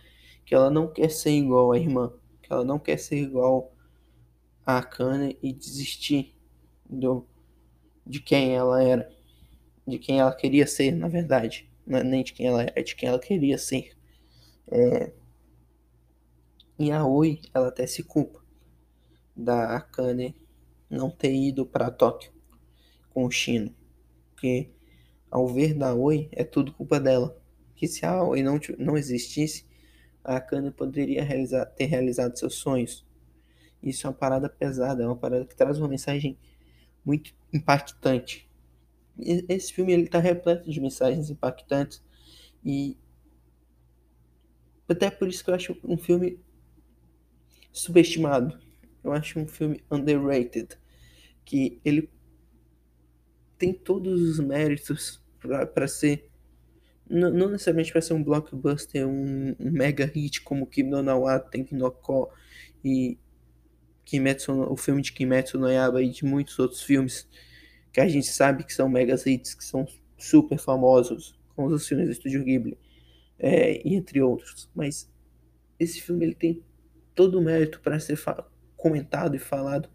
[0.44, 3.72] que ela não quer ser igual à irmã, que ela não quer ser igual
[4.66, 6.36] a Kana e desistir
[6.84, 7.28] do,
[8.08, 9.08] de quem ela era,
[9.86, 13.08] de quem ela queria ser, na verdade é nem de quem ela é, de quem
[13.08, 13.96] ela queria ser.
[14.72, 15.14] É...
[16.80, 18.44] E a Oi, ela até se culpa
[19.36, 20.36] da Akane
[20.90, 22.39] não ter ido para Tóquio
[23.20, 23.74] com o Shino.
[24.32, 24.70] Porque
[25.30, 27.38] ao ver da Oi, é tudo culpa dela.
[27.76, 29.66] Que se a Oi não, não existisse,
[30.24, 33.06] a Akane poderia realizar, ter realizado seus sonhos.
[33.82, 36.38] Isso é uma parada pesada, é uma parada que traz uma mensagem
[37.06, 38.50] muito impactante
[39.48, 42.02] esse filme ele tá repleto de mensagens impactantes
[42.64, 42.98] e
[44.88, 46.40] até por isso que eu acho um filme
[47.72, 48.58] subestimado.
[49.04, 50.78] Eu acho um filme underrated,
[51.46, 52.10] que ele
[53.60, 55.22] tem todos os méritos
[55.74, 56.30] para ser
[57.10, 61.40] não, não necessariamente para ser um blockbuster, um, um, mega hit como Kim no Nawa,
[61.40, 62.32] Tenki no Ko
[62.84, 63.18] e
[64.06, 67.28] Kimetsu, o filme de Kimetsu no Yaba e de muitos outros filmes
[67.92, 72.08] que a gente sabe que são megas hits, que são super famosos, como os filmes
[72.08, 72.78] do Estúdio Ghibli,
[73.40, 74.70] é, entre outros.
[74.76, 75.12] Mas
[75.80, 76.64] esse filme ele tem
[77.16, 78.20] todo o mérito para ser
[78.78, 79.90] comentado e falado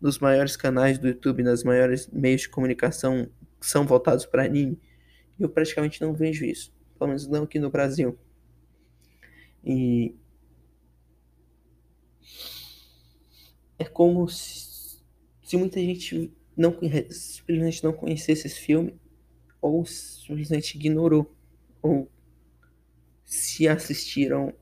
[0.00, 3.28] dos maiores canais do YouTube, nas maiores meios de comunicação
[3.60, 4.80] são voltados para anime.
[5.38, 8.18] Eu praticamente não vejo isso, pelo menos não aqui no Brasil.
[9.64, 10.14] E
[13.78, 15.02] é como se,
[15.42, 16.76] se muita gente não
[17.10, 18.98] simplesmente não conhecesse esse filme
[19.60, 21.34] ou simplesmente ignorou
[21.80, 22.10] ou
[23.24, 24.52] se assistiram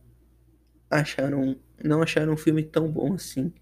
[0.90, 3.53] acharam não acharam um filme tão bom assim.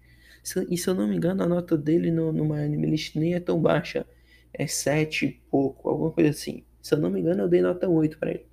[0.69, 3.33] E se eu não me engano, a nota dele no, no My Anime List nem
[3.33, 4.05] é tão baixa.
[4.53, 6.63] É 7 e pouco, alguma coisa assim.
[6.81, 8.47] Se eu não me engano, eu dei nota 8 para ele.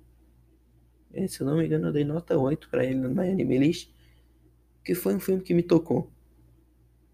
[1.13, 3.59] É, se eu não me engano, eu dei nota 8 para ele no My Anime
[3.59, 3.91] List.
[4.83, 6.11] Que foi um filme que me tocou.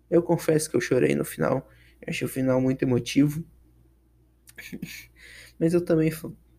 [0.10, 1.70] Eu confesso que eu chorei no final.
[2.02, 3.44] Eu achei o final muito emotivo.
[5.60, 6.10] Mas eu também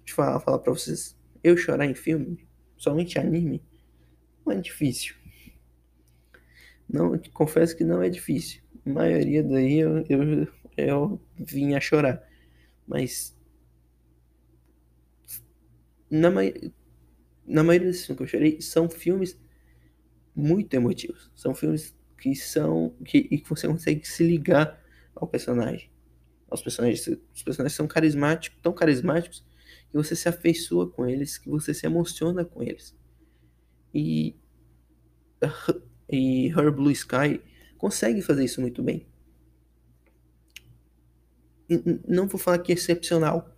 [0.05, 1.17] te falar, falar pra vocês.
[1.43, 3.63] Eu chorar em filme, somente anime,
[4.45, 5.15] não é difícil.
[6.93, 8.63] Não, confesso que não é difícil.
[8.85, 12.23] A maioria daí eu, eu, eu vim a chorar.
[12.87, 13.37] Mas
[16.11, 16.31] na,
[17.47, 19.39] na maioria desses filmes que eu chorei são filmes
[20.35, 21.31] muito emotivos.
[21.35, 24.81] São filmes que são que, que você consegue se ligar
[25.15, 25.91] ao personagem.
[26.51, 29.45] Os personagens, os personagens são carismáticos, tão carismáticos
[29.89, 32.97] que você se afeiçoa com eles, que você se emociona com eles.
[33.95, 34.37] E
[36.11, 37.41] e Her Blue Sky
[37.79, 39.07] consegue fazer isso muito bem.
[42.07, 43.57] Não vou falar que é excepcional.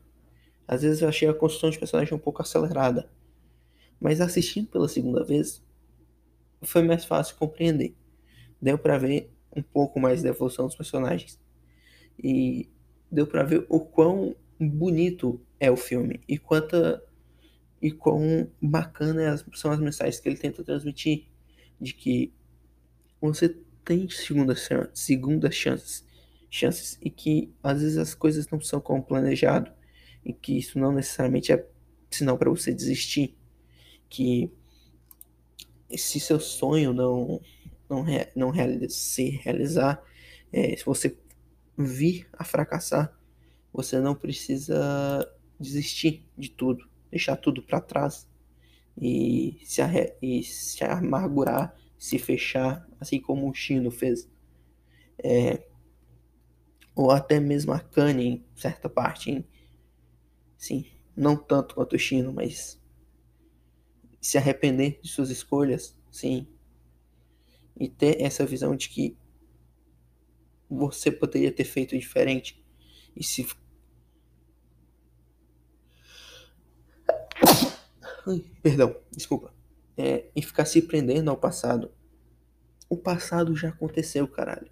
[0.69, 3.11] Às vezes eu achei a construção de personagem um pouco acelerada.
[3.99, 5.65] Mas assistindo pela segunda vez,
[6.63, 7.97] foi mais fácil compreender.
[8.61, 11.41] Deu para ver um pouco mais da evolução dos personagens.
[12.23, 12.69] E
[13.11, 17.03] deu para ver o quão bonito é o filme e quanta
[17.81, 21.27] e quão bacana são as mensagens que ele tenta transmitir
[21.81, 22.33] de que
[23.29, 24.55] você tem segunda,
[24.95, 26.05] segunda chances,
[26.51, 29.73] chances e que às vezes as coisas não são como planejado
[30.25, 31.67] e que isso não necessariamente é
[32.11, 33.37] sinal para você desistir,
[34.09, 34.51] que
[35.97, 37.41] se seu sonho não
[37.89, 38.05] não,
[38.35, 40.03] não realiza, se realizar,
[40.51, 41.17] é, se você
[41.77, 43.15] vir a fracassar,
[43.73, 45.31] você não precisa
[45.61, 48.27] desistir de tudo, deixar tudo para trás
[48.97, 49.83] e se,
[50.23, 54.29] e se amargurar se fechar, assim como o Chino fez.
[55.23, 55.65] É,
[56.97, 59.47] ou até mesmo a Kanye em certa parte, hein?
[60.59, 60.85] sim,
[61.17, 62.83] não tanto quanto o Chino, mas
[64.21, 66.49] se arrepender de suas escolhas, sim,
[67.79, 69.17] e ter essa visão de que
[70.69, 72.61] você poderia ter feito diferente
[73.15, 73.47] e se
[78.61, 79.62] perdão, desculpa
[79.97, 81.91] é, e ficar se prendendo ao passado.
[82.89, 84.71] O passado já aconteceu, caralho.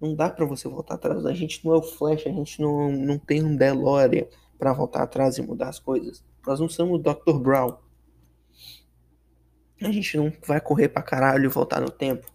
[0.00, 1.26] Não dá para você voltar atrás.
[1.26, 4.26] A gente não é o Flash, a gente não, não tem um DeLorean
[4.58, 6.24] para voltar atrás e mudar as coisas.
[6.46, 7.38] Nós não somos o Dr.
[7.38, 7.76] Brown.
[9.82, 12.30] A gente não vai correr pra caralho e voltar no tempo.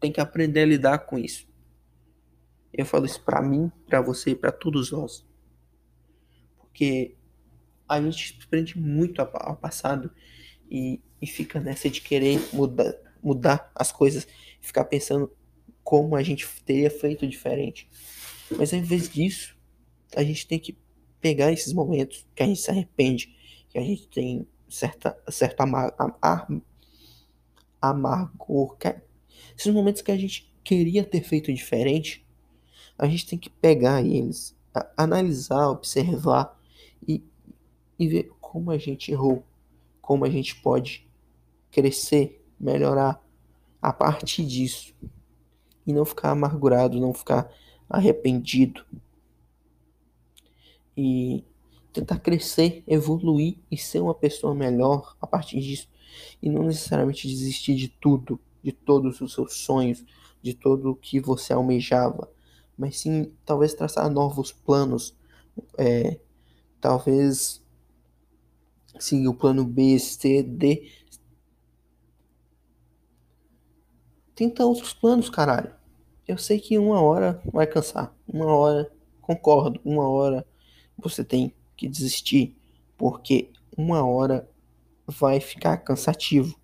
[0.00, 1.46] Tem que aprender a lidar com isso.
[2.72, 5.26] Eu falo isso pra mim, pra você e pra todos nós.
[6.58, 7.16] Porque
[7.88, 10.10] a gente se prende muito ao passado
[10.72, 14.26] e e fica nessa de querer mudar, mudar as coisas,
[14.60, 15.30] ficar pensando
[15.84, 17.88] como a gente teria feito diferente.
[18.50, 19.56] Mas ao invés disso,
[20.16, 20.76] a gente tem que
[21.20, 23.36] pegar esses momentos que a gente se arrepende,
[23.68, 25.94] que a gente tem certa, certa amar,
[27.80, 29.00] amargor, que, é,
[29.56, 32.26] esses momentos que a gente queria ter feito diferente,
[32.98, 34.56] a gente tem que pegar eles,
[34.96, 36.60] analisar, observar
[37.06, 37.22] e,
[37.96, 39.44] e ver como a gente errou,
[40.02, 41.08] como a gente pode
[41.70, 43.24] crescer, melhorar
[43.80, 44.92] a partir disso.
[45.86, 47.50] E não ficar amargurado, não ficar
[47.88, 48.84] arrependido.
[50.96, 51.44] E
[51.92, 55.88] tentar crescer, evoluir e ser uma pessoa melhor a partir disso.
[56.42, 60.04] E não necessariamente desistir de tudo, de todos os seus sonhos,
[60.42, 62.30] de todo o que você almejava.
[62.76, 65.14] Mas sim, talvez traçar novos planos.
[65.78, 66.18] É,
[66.80, 67.61] talvez
[68.98, 70.90] seguir o plano B, C, D,
[74.34, 75.72] Tenta outros planos, caralho.
[76.26, 78.14] Eu sei que uma hora vai cansar.
[78.26, 78.90] Uma hora,
[79.20, 80.46] concordo, uma hora
[80.98, 82.56] você tem que desistir.
[82.96, 84.48] Porque uma hora
[85.06, 86.58] vai ficar cansativo.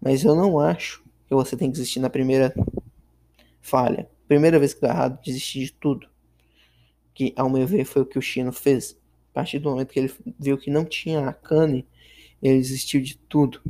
[0.00, 2.54] Mas eu não acho que você tem que desistir na primeira
[3.60, 4.08] falha.
[4.28, 6.08] Primeira vez que dá errado, desistir de tudo.
[7.12, 8.97] Que, ao meu ver, foi o que o Chino fez.
[9.38, 11.86] Partir do momento que ele viu que não tinha a Kane,
[12.42, 13.62] ele desistiu de tudo.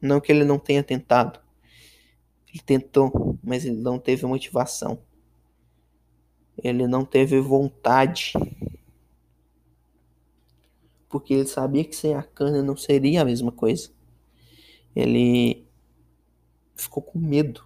[0.00, 1.38] Não que ele não tenha tentado.
[2.52, 5.00] Ele tentou, mas ele não teve motivação.
[6.60, 8.32] Ele não teve vontade.
[11.08, 13.92] Porque ele sabia que sem a cana não seria a mesma coisa.
[14.92, 15.64] Ele
[16.74, 17.64] ficou com medo.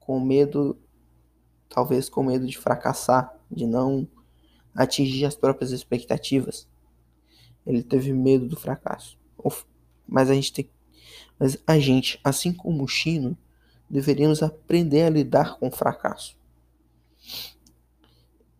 [0.00, 0.76] Com medo,
[1.68, 4.08] talvez com medo de fracassar, de não
[4.74, 6.68] atingir as próprias expectativas.
[7.66, 9.18] Ele teve medo do fracasso.
[10.06, 10.70] Mas a gente tem
[11.38, 13.36] mas a gente, assim como o Chino,
[13.88, 16.36] deveríamos aprender a lidar com o fracasso.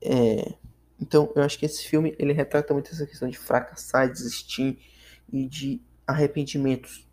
[0.00, 0.54] É,
[1.00, 4.78] então, eu acho que esse filme ele retrata muito essa questão de fracassar, desistir
[5.32, 7.08] e de arrependimentos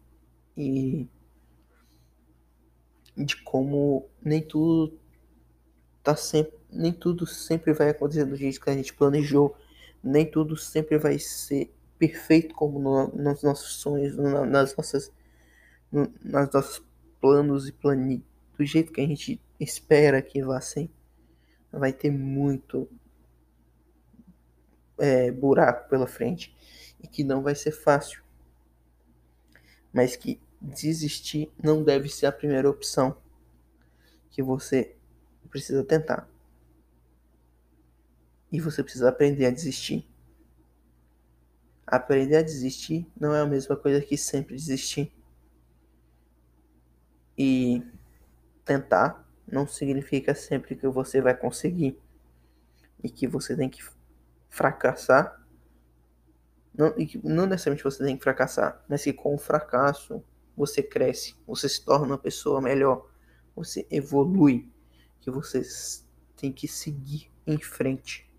[0.57, 1.07] e
[3.15, 4.99] de como nem tudo
[6.03, 9.55] tá sempre nem tudo sempre vai acontecer do jeito que a gente planejou,
[10.03, 15.11] nem tudo sempre vai ser perfeito como no, nos nossos sonhos, no, nas nossas
[15.91, 16.84] no, nas nossos
[17.19, 18.26] planos e plani
[18.57, 20.89] do jeito que a gente espera que vá ser.
[21.72, 22.89] Vai ter muito
[24.97, 26.55] é, buraco pela frente
[27.01, 28.24] e que não vai ser fácil.
[29.93, 33.17] Mas que desistir não deve ser a primeira opção
[34.30, 34.95] que você
[35.49, 36.30] precisa tentar.
[38.51, 40.07] E você precisa aprender a desistir.
[41.87, 45.11] Aprender a desistir não é a mesma coisa que sempre desistir.
[47.37, 47.83] E
[48.65, 51.99] tentar não significa sempre que você vai conseguir
[53.03, 53.83] e que você tem que
[54.49, 55.41] fracassar.
[56.73, 60.23] Não, e que não necessariamente você tem que fracassar, mas que com o fracasso
[60.55, 63.09] você cresce, você se torna uma pessoa melhor,
[63.53, 64.69] você evolui,
[65.19, 65.61] que você
[66.37, 68.30] tem que seguir em frente.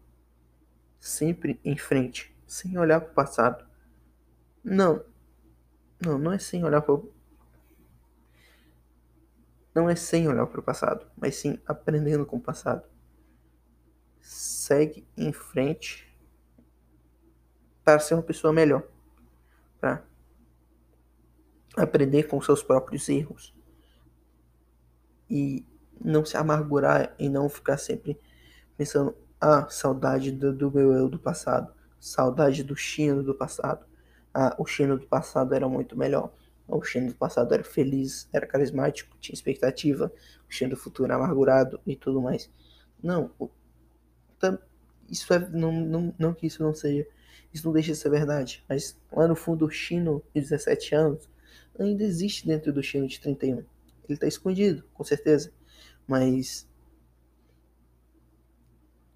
[1.02, 3.66] Sempre em frente, sem olhar para o passado.
[4.62, 5.04] Não,
[6.00, 7.12] não, não é sem olhar para o
[9.74, 12.88] não é sem olhar para o passado, mas sim aprendendo com o passado.
[14.20, 16.16] Segue em frente
[17.82, 18.86] para ser uma pessoa melhor,
[19.80, 20.04] para
[21.76, 23.52] aprender com seus próprios erros
[25.28, 25.66] e
[26.00, 28.20] não se amargurar e não ficar sempre
[28.76, 33.84] pensando ah, saudade do, do meu eu do passado, saudade do Chino do passado.
[34.32, 36.32] Ah, o Chino do passado era muito melhor.
[36.68, 40.12] O Shen do passado era feliz, era carismático, tinha expectativa.
[40.48, 42.48] O Shen do futuro era amargurado e tudo mais.
[43.02, 43.32] Não,
[45.10, 45.40] isso é.
[45.50, 47.04] Não, não, não que isso não seja.
[47.52, 48.64] Isso não deixa de ser verdade.
[48.68, 51.28] Mas lá no fundo, o Chino de 17 anos
[51.78, 53.58] ainda existe dentro do Chino de 31.
[53.58, 53.66] Ele
[54.08, 55.52] está escondido, com certeza.
[56.06, 56.68] Mas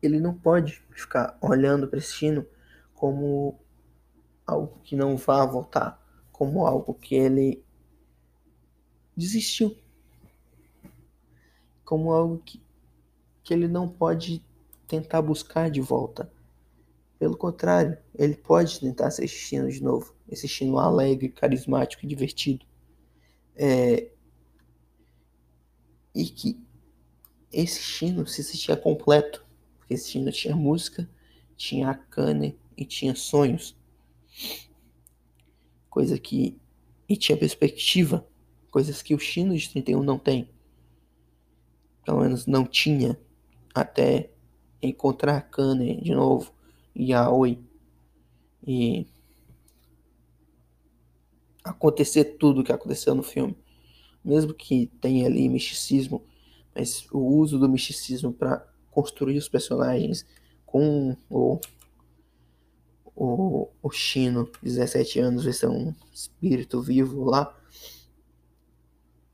[0.07, 2.47] ele não pode ficar olhando para esse Chino
[2.95, 3.59] como
[4.47, 6.01] algo que não vá voltar
[6.37, 7.65] como algo que ele
[9.17, 9.75] desistiu,
[11.83, 12.63] como algo que,
[13.43, 14.45] que ele não pode
[14.87, 16.31] tentar buscar de volta.
[17.19, 22.67] Pelo contrário, ele pode tentar ser Chino de novo, esse Chino alegre, carismático e divertido.
[23.55, 24.11] É...
[26.15, 26.63] E que
[27.51, 29.46] esse Chino se sentia completo,
[29.87, 31.09] porque esse Chino tinha música,
[31.57, 33.77] tinha a Kane e tinha sonhos
[35.97, 36.61] coisa que.
[37.09, 38.29] E tinha perspectiva,
[38.71, 40.51] coisas que o Chino de 31 não tem.
[42.05, 43.19] Pelo menos não tinha
[43.75, 44.31] até
[44.83, 46.53] encontrar a Kane de novo
[46.95, 47.59] e a Oi.
[48.67, 49.07] E
[51.65, 53.57] acontecer tudo que aconteceu no filme.
[54.23, 56.27] Mesmo que tenha ali misticismo,
[56.75, 60.25] mas o uso do misticismo para construir os personagens
[60.65, 61.61] com o
[63.17, 67.59] o, o Chino, 17 anos, vai ser um espírito vivo lá.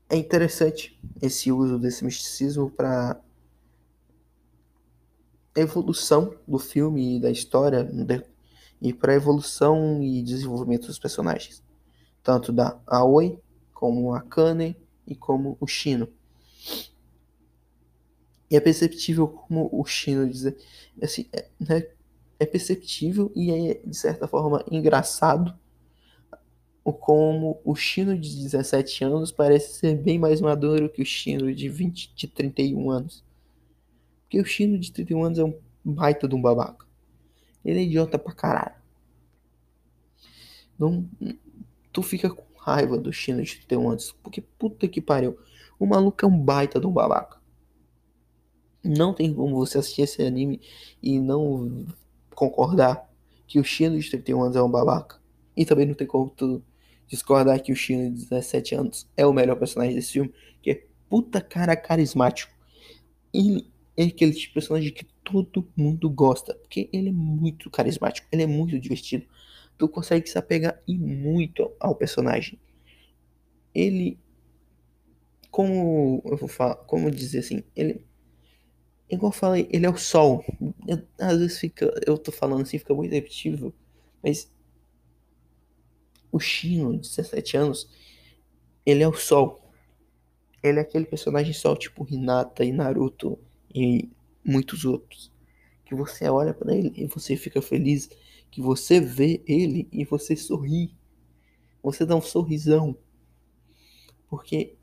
[0.09, 3.19] É interessante esse uso desse misticismo para
[5.55, 7.87] evolução do filme e da história
[8.81, 11.61] e para evolução e desenvolvimento dos personagens,
[12.23, 13.37] tanto da Aoi
[13.73, 16.07] como a Kane e como o Shino.
[18.53, 20.45] E é perceptível como o Shino diz,
[21.01, 21.87] assim, é, né,
[22.39, 25.57] é perceptível e é, de certa forma, engraçado
[26.83, 31.67] como o Chino de 17 anos parece ser bem mais maduro que o Chino de
[31.67, 33.23] 20, de 31 anos.
[34.21, 36.85] Porque o Chino de 31 anos é um baita de um babaca.
[37.65, 38.75] Ele é idiota pra caralho.
[40.77, 41.09] Não,
[41.91, 44.11] tu fica com raiva do Chino de 31 anos.
[44.21, 45.39] Porque puta que pariu.
[45.79, 47.41] O maluco é um baita de um babaca.
[48.83, 50.59] Não tem como você assistir esse anime
[51.01, 51.85] e não
[52.35, 53.09] concordar
[53.47, 55.21] que o Chino de 31 anos é um babaca.
[55.55, 56.61] E também não tem como tu
[57.07, 60.85] discordar que o Chino de 17 anos é o melhor personagem desse filme, que é
[61.09, 62.51] puta cara carismático.
[63.33, 68.27] Ele é aquele tipo de personagem que todo mundo gosta, porque ele é muito carismático,
[68.31, 69.25] ele é muito divertido.
[69.77, 72.59] Tu consegue se apegar e muito ao personagem.
[73.73, 74.17] Ele
[75.53, 78.03] como eu vou falar, como dizer assim, ele
[79.13, 80.43] igual eu falei, ele é o sol.
[80.87, 83.73] Eu, às vezes fica, eu tô falando assim, fica muito repetitivo,
[84.21, 84.51] mas
[86.31, 87.89] o Shino, de 17 anos,
[88.85, 89.61] ele é o sol.
[90.61, 93.37] Ele é aquele personagem sol tipo Hinata e Naruto
[93.73, 94.09] e
[94.43, 95.31] muitos outros.
[95.85, 98.09] Que você olha para ele e você fica feliz.
[98.49, 100.95] Que você vê ele e você sorri.
[101.81, 102.97] Você dá um sorrisão.
[104.27, 104.75] Porque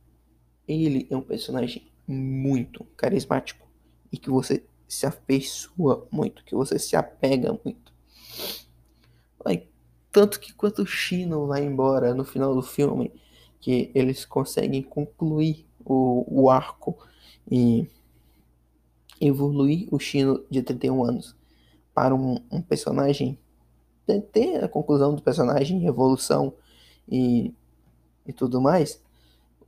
[0.69, 3.70] ele é um personagem muito carismático.
[4.13, 6.45] E que você se afeiçoa muito.
[6.45, 7.91] Que você se apega muito.
[10.13, 13.13] Tanto que quando o Shino vai embora no final do filme,
[13.61, 16.99] que eles conseguem concluir o, o arco
[17.51, 17.87] e
[19.21, 21.37] evoluir o Shino de 31 anos
[21.95, 23.39] para um, um personagem,
[24.33, 26.53] ter a conclusão do personagem, evolução
[27.09, 27.55] e,
[28.27, 29.01] e tudo mais,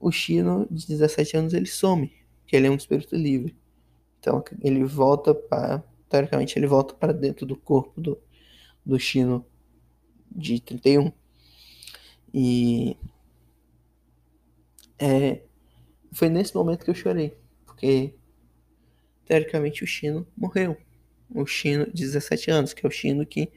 [0.01, 2.13] o Shino de 17 anos ele some,
[2.47, 3.57] que ele é um espírito livre.
[4.23, 8.17] Então ele volta para, teoricamente ele volta para dentro do corpo do,
[8.87, 9.45] do Shino
[10.31, 11.11] de 31.
[12.33, 12.97] E
[14.97, 15.43] é,
[16.13, 18.15] foi nesse momento que eu chorei, porque
[19.27, 20.77] teoricamente o Chino morreu.
[21.29, 23.51] O Chino de 17 anos, que é o Chino que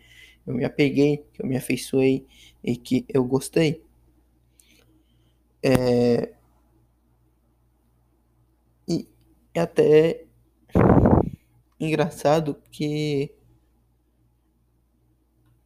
[0.47, 2.25] eu me apeguei, que eu me afeiçoei
[2.63, 3.83] e que eu gostei.
[5.61, 6.33] É...
[8.87, 9.07] E
[9.55, 10.24] até
[11.85, 13.31] engraçado que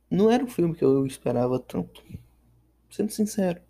[0.09, 2.03] não era um filme que eu esperava tanto.
[2.89, 3.61] Sendo sincero.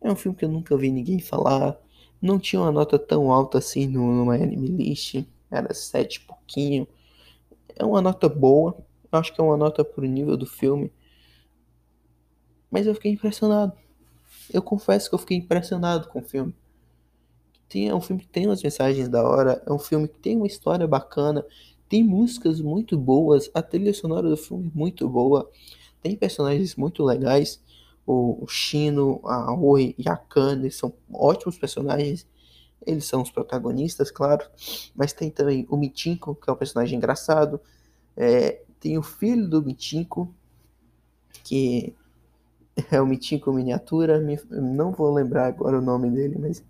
[0.00, 1.78] É um filme que eu nunca vi ninguém falar.
[2.20, 5.24] Não tinha uma nota tão alta assim no, no Miami List.
[5.50, 6.86] Era sete pouquinho.
[7.76, 8.76] É uma nota boa.
[9.10, 10.92] Acho que é uma nota pro nível do filme.
[12.70, 13.72] Mas eu fiquei impressionado.
[14.52, 16.54] Eu confesso que eu fiquei impressionado com o filme.
[17.68, 19.62] Tem, é um filme que tem umas mensagens da hora.
[19.66, 21.44] É um filme que tem uma história bacana.
[21.88, 23.50] Tem músicas muito boas.
[23.54, 25.50] A trilha sonora do filme é muito boa.
[26.02, 27.60] Tem personagens muito legais
[28.10, 32.26] o Shino, a Oi e a Kane são ótimos personagens.
[32.86, 34.46] Eles são os protagonistas, claro.
[34.96, 37.60] Mas tem também o Mitinko, que é um personagem engraçado.
[38.16, 40.32] É, tem o filho do Mitinko,
[41.44, 41.94] que
[42.90, 44.18] é o Mitinko miniatura.
[44.50, 46.64] Não vou lembrar agora o nome dele, mas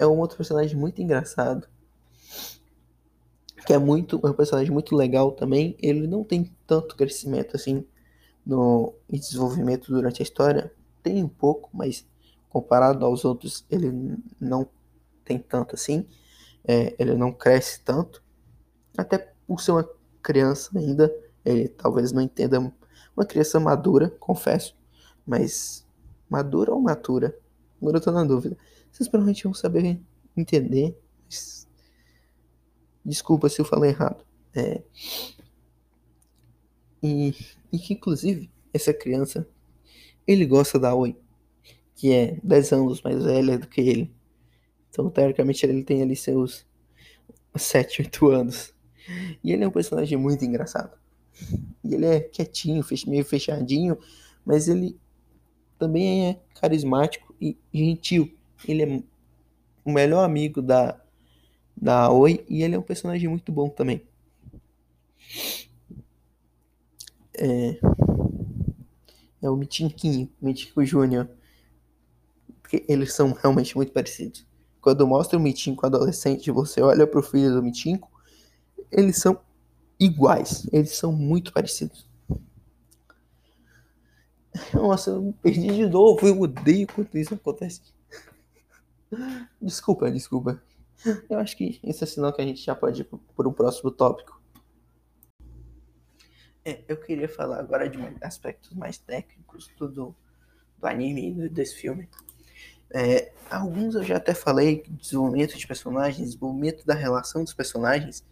[0.00, 1.68] é um outro personagem muito engraçado.
[3.64, 5.76] Que é muito é um personagem muito legal também.
[5.80, 7.86] Ele não tem tanto crescimento assim
[8.44, 10.72] no desenvolvimento durante a história
[11.02, 12.06] tem um pouco, mas
[12.48, 14.68] comparado aos outros ele não
[15.24, 16.06] tem tanto assim,
[16.64, 18.22] é, ele não cresce tanto,
[18.96, 19.88] até por ser uma
[20.22, 21.12] criança ainda,
[21.44, 22.58] ele talvez não entenda
[23.16, 24.76] uma criança madura, confesso,
[25.26, 25.86] mas
[26.28, 27.36] madura ou matura?
[27.80, 28.56] Agora eu tô na dúvida.
[28.90, 30.00] Vocês provavelmente vão saber
[30.36, 30.98] entender.
[33.04, 34.24] Desculpa se eu falei errado.
[34.54, 34.82] É...
[37.02, 37.34] E
[37.72, 39.48] e que inclusive essa criança
[40.26, 41.16] ele gosta da Oi,
[41.94, 44.14] que é 10 anos mais velha do que ele.
[44.88, 46.66] Então, teoricamente, ele tem ali seus
[47.56, 48.74] 7, 8 anos.
[49.42, 50.96] E ele é um personagem muito engraçado.
[51.82, 53.98] E ele é quietinho, meio fechadinho,
[54.44, 55.00] mas ele
[55.78, 58.32] também é carismático e gentil.
[58.66, 59.02] Ele é
[59.84, 61.00] o melhor amigo da,
[61.76, 64.02] da Oi e ele é um personagem muito bom também
[67.40, 67.80] é,
[69.42, 71.28] é o Mitinquinho, Mitinco Júnior.
[72.60, 74.46] Porque eles são realmente muito parecidos.
[74.80, 78.10] Quando mostra o Mitinco adolescente, você olha pro filho do Mitinco,
[78.92, 79.40] eles são
[79.98, 82.06] iguais, eles são muito parecidos.
[84.72, 87.80] Nossa, eu perdi de novo, eu odeio quando isso acontece.
[89.60, 90.62] Desculpa, desculpa.
[91.28, 93.90] Eu acho que esse é sinal que a gente já pode ir por um próximo
[93.90, 94.40] tópico.
[96.64, 100.14] É, eu queria falar agora de aspectos mais técnicos do, do
[100.82, 102.08] anime e desse filme.
[102.92, 108.24] É, alguns eu já até falei, desenvolvimento de personagens, desenvolvimento da relação dos personagens,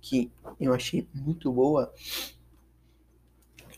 [0.00, 1.92] que eu achei muito boa,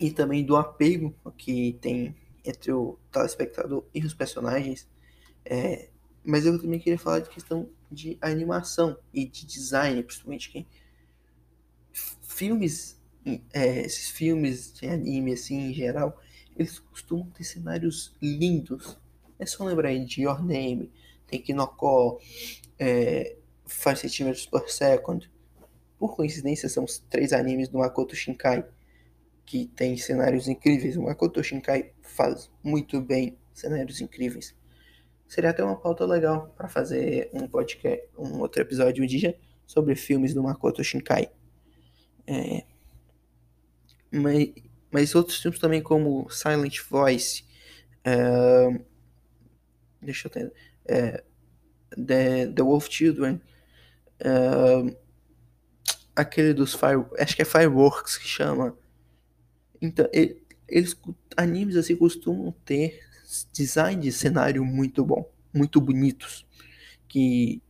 [0.00, 4.88] e também do apego que tem entre o telespectador e os personagens.
[5.44, 5.90] É,
[6.24, 10.66] mas eu também queria falar de questão de animação e de design, principalmente
[12.22, 12.98] filmes
[13.52, 16.20] é, esses filmes de anime, assim, em geral,
[16.56, 18.98] eles costumam ter cenários lindos.
[19.38, 20.90] É só lembrar aí de Your Name,
[21.26, 22.20] tem Kinoko,
[22.78, 25.30] é, 5 cm per second,
[25.98, 28.64] por coincidência, são os três animes do Makoto Shinkai,
[29.44, 30.96] que tem cenários incríveis.
[30.96, 34.54] O Makoto Shinkai faz muito bem cenários incríveis.
[35.28, 39.94] Seria até uma pauta legal para fazer um podcast, um outro episódio um dia sobre
[39.94, 41.30] filmes do Makoto Shinkai.
[42.26, 42.64] É,
[44.10, 44.50] mas,
[44.90, 47.44] mas outros filmes também como Silent Voice,
[48.02, 48.80] é,
[50.00, 50.52] deixa eu ter,
[50.86, 51.22] é,
[51.90, 53.38] The, The Wolf Children,
[54.20, 54.96] é,
[56.16, 58.76] aquele dos Fire, acho que é Fireworks que chama.
[59.80, 60.98] Então, ele, eles
[61.36, 63.07] animes assim costumam ter
[63.52, 66.46] design de cenário muito bom, muito bonitos,
[67.06, 67.62] que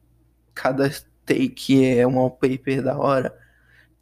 [0.54, 0.90] cada
[1.24, 3.36] take é um wallpaper da hora.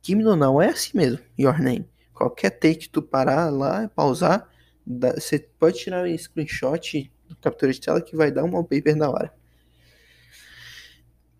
[0.02, 1.88] Kimi no não é assim mesmo, Your Name.
[2.12, 4.48] Qualquer take tu parar lá, pausar,
[4.86, 9.34] você pode tirar um screenshot, captura de tela que vai dar um wallpaper da hora.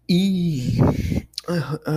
[0.09, 0.79] E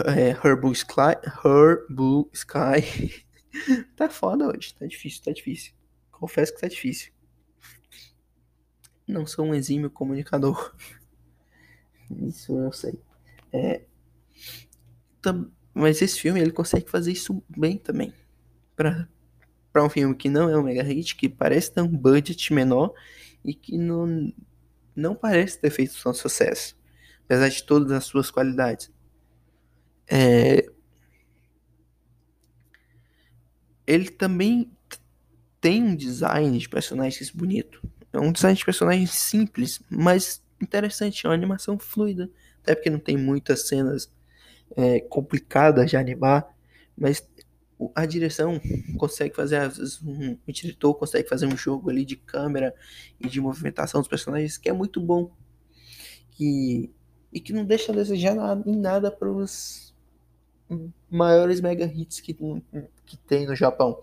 [0.08, 3.26] é, Her Blue Sky, Her Blue Sky
[3.96, 5.74] tá foda hoje, tá difícil, tá difícil.
[6.12, 7.12] Confesso que tá difícil.
[9.10, 10.76] Não sou um exímio comunicador.
[12.12, 13.00] Isso eu sei.
[13.52, 13.82] É,
[15.74, 18.14] mas esse filme ele consegue fazer isso bem também.
[18.76, 19.08] Pra,
[19.74, 22.94] pra um filme que não é um mega hit, que parece ter um budget menor
[23.44, 24.32] e que não,
[24.96, 26.78] não parece ter feito tanto sucesso.
[27.26, 28.92] Apesar de todas as suas qualidades.
[30.08, 30.66] É,
[33.88, 34.72] ele também
[35.60, 37.82] tem um design de personagens bonito.
[38.12, 41.26] É um design de personagens simples, mas interessante.
[41.26, 42.30] É uma animação fluida.
[42.62, 44.12] Até porque não tem muitas cenas
[44.76, 46.48] é, complicadas de animar.
[46.98, 47.28] Mas
[47.96, 48.60] a direção
[48.98, 49.72] consegue fazer,
[50.04, 52.76] um, o diretor consegue fazer um jogo ali de câmera
[53.20, 55.32] e de movimentação dos personagens que é muito bom.
[56.32, 56.90] Que,
[57.32, 58.36] e que não deixa a desejar
[58.66, 59.94] em nada para os
[61.10, 62.34] maiores mega hits que,
[63.06, 64.02] que tem no Japão.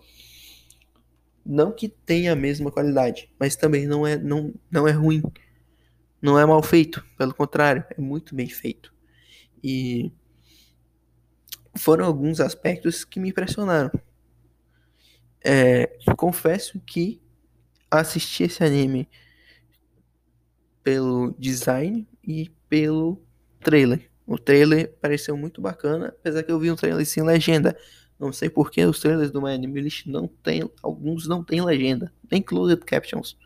[1.49, 5.23] Não que tenha a mesma qualidade, mas também não é, não, não é ruim.
[6.21, 8.93] Não é mal feito, pelo contrário, é muito bem feito.
[9.63, 10.11] E
[11.77, 13.89] foram alguns aspectos que me impressionaram.
[15.41, 17.21] É, confesso que
[17.89, 19.07] assisti esse anime
[20.83, 23.21] pelo design e pelo
[23.61, 24.11] trailer.
[24.25, 27.77] O trailer pareceu muito bacana, apesar que eu vi um trailer sem legenda.
[28.19, 32.11] Não sei porque os trailers do My Anime List não tem, alguns não tem legenda,
[32.31, 33.37] nem closed captions.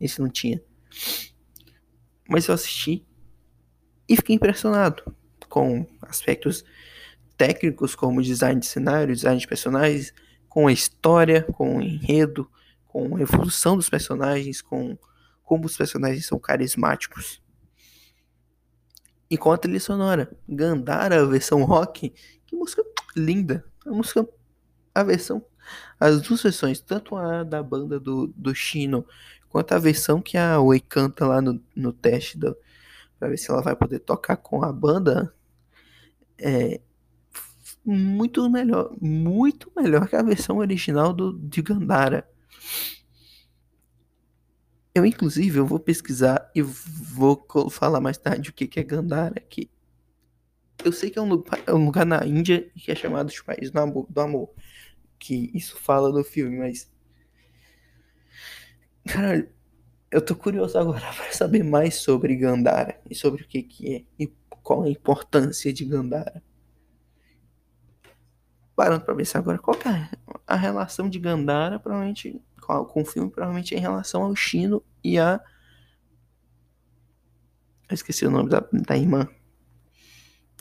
[0.00, 0.62] Esse não tinha.
[2.28, 3.04] Mas eu assisti
[4.08, 5.02] e fiquei impressionado
[5.48, 6.64] com aspectos
[7.36, 10.14] técnicos como design de cenário, design de personagens,
[10.48, 12.48] com a história, com o enredo,
[12.86, 14.96] com a evolução dos personagens, com
[15.42, 17.42] como os personagens são carismáticos.
[19.28, 20.30] E com a trilha sonora.
[20.48, 22.10] Gandara, a versão rock.
[22.46, 22.82] Que música
[23.16, 23.64] linda.
[23.86, 24.28] A música.
[24.94, 25.44] A versão.
[25.98, 29.06] As duas versões, tanto a da banda do, do Shino,
[29.48, 32.56] quanto a versão que a Oi canta lá no, no teste do,
[33.18, 35.32] pra ver se ela vai poder tocar com a banda.
[36.38, 36.80] É.
[37.84, 38.94] Muito melhor.
[39.00, 42.28] Muito melhor que a versão original do, de Gandara.
[44.94, 49.70] Eu, inclusive, eu vou pesquisar e vou falar mais tarde o que é Gandhara aqui.
[50.84, 53.42] Eu sei que é um, lugar, é um lugar na Índia que é chamado de
[53.42, 54.50] País do Amor, do Amor.
[55.18, 56.90] Que isso fala no filme, mas.
[59.06, 59.48] Cara,
[60.10, 64.04] eu tô curioso agora para saber mais sobre Gandhara e sobre o que, que é
[64.18, 64.26] e
[64.62, 66.42] qual a importância de Gandhara.
[68.74, 70.10] Parando pra pensar agora, qual é
[70.46, 75.18] a relação de Gandhara, provavelmente com o filme, provavelmente é em relação ao Chino e
[75.18, 75.40] a.
[77.88, 79.28] Eu esqueci o nome da, da irmã.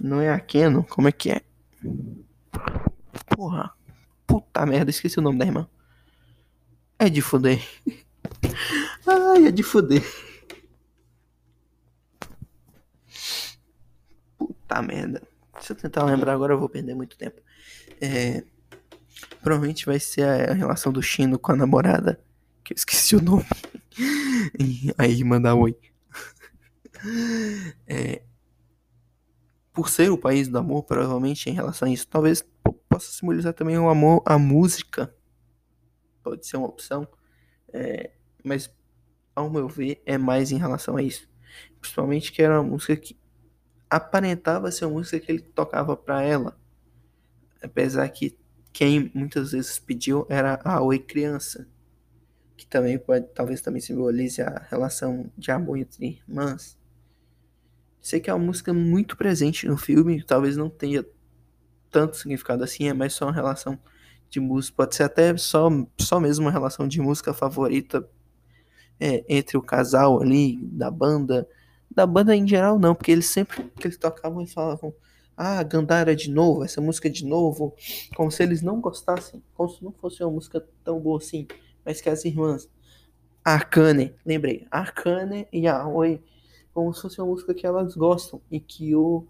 [0.04, 0.84] Não é a Keno?
[0.84, 1.42] Como é que é?
[3.36, 3.72] Porra.
[4.26, 5.70] Puta merda, esqueci o nome da irmã.
[6.98, 7.62] É de fuder.
[9.06, 10.04] Ai, é de fuder.
[14.40, 15.22] Puta merda.
[15.60, 17.40] Se eu tentar lembrar agora, eu vou perder muito tempo.
[18.02, 18.44] É.
[19.44, 22.20] Provavelmente vai ser a relação do Chino com a namorada.
[22.64, 23.46] Que eu esqueci o nome.
[24.98, 25.78] Aí manda oi.
[27.88, 28.22] É,
[29.74, 32.44] por ser o país do amor, provavelmente em relação a isso, talvez
[32.90, 35.16] possa simbolizar também o amor à música.
[36.22, 37.08] Pode ser uma opção.
[37.74, 38.12] É,
[38.44, 38.70] mas,
[39.36, 41.30] ao meu ver, é mais em relação a isso.
[41.80, 43.18] Principalmente que era uma música que
[43.90, 46.60] aparentava ser uma música que ele tocava para ela.
[47.62, 48.38] Apesar que
[48.74, 51.68] quem muitas vezes pediu era a Oi Criança,
[52.56, 56.78] que também pode, talvez também simbolize a relação de amor entre irmãs.
[58.02, 61.06] Sei que é uma música muito presente no filme, talvez não tenha
[61.92, 63.78] tanto significado assim, é mais só uma relação
[64.30, 64.78] de música.
[64.78, 68.08] Pode ser até só, só mesmo uma relação de música favorita
[69.00, 71.48] é, entre o casal ali, da banda.
[71.94, 74.94] Da banda em geral, não, porque eles sempre que eles tocavam, eles falavam.
[75.36, 77.76] Ah, Gandara de novo, essa música de novo.
[78.16, 81.48] Como se eles não gostassem, como se não fosse uma música tão boa assim.
[81.84, 82.70] Mas que as irmãs.
[83.44, 84.68] Arcane, lembrei.
[84.72, 86.22] Arcane e a Oi.
[86.74, 88.42] Como se fosse uma música que elas gostam.
[88.50, 89.26] E que o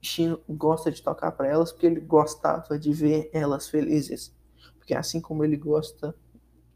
[0.00, 4.34] Shin gosta de tocar para elas porque ele gostava de ver elas felizes.
[4.78, 6.14] Porque assim como ele gosta,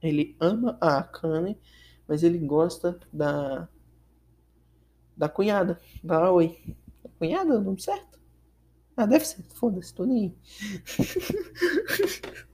[0.03, 1.59] ele ama a Akane,
[2.09, 3.69] mas ele gosta da
[5.17, 6.59] da cunhada, da Aoi.
[7.19, 8.19] Cunhada, o nome certo?
[8.97, 9.43] Ah, deve ser.
[9.55, 10.35] Foda-se, tô nem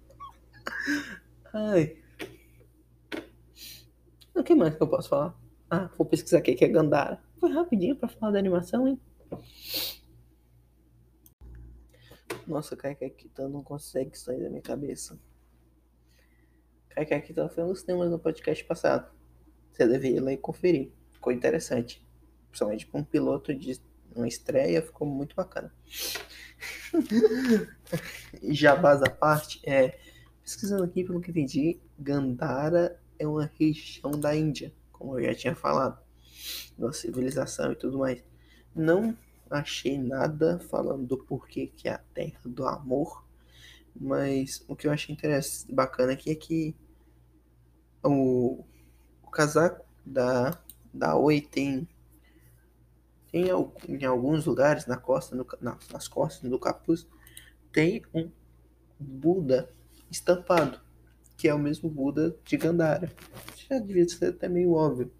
[1.52, 1.96] Ai.
[4.34, 5.34] O que mais que eu posso falar?
[5.70, 7.20] Ah, vou pesquisar aqui que é Gandara.
[7.38, 9.00] Foi rapidinho para falar da animação, hein?
[12.46, 15.18] Nossa, Kaikakita não consegue sair da minha cabeça.
[16.90, 19.12] Kaikakita foi um dos temas do podcast passado.
[19.72, 20.92] Você deveria ir lá e conferir.
[21.10, 22.06] Ficou interessante.
[22.48, 23.80] Principalmente com um piloto de
[24.14, 25.74] uma estreia, ficou muito bacana.
[28.42, 29.98] Jabás à parte, é,
[30.42, 35.54] pesquisando aqui pelo que entendi, Gandhara é uma região da Índia, como eu já tinha
[35.54, 35.98] falado,
[36.76, 38.22] da civilização e tudo mais.
[38.74, 39.16] Não
[39.50, 43.24] achei nada falando do porquê que é a terra do amor,
[43.94, 46.74] mas o que eu achei interessante, bacana aqui é que
[48.02, 48.64] o,
[49.22, 50.58] o casaco da,
[50.92, 51.88] da Oi tem,
[53.30, 53.46] tem
[53.88, 57.06] em alguns lugares na costa, no, na, nas costas do capuz,
[57.72, 58.30] tem um
[58.98, 59.70] Buda
[60.10, 60.80] estampado,
[61.36, 63.12] que é o mesmo Buda de Gandhara.
[63.68, 65.10] Já devia ser até meio óbvio,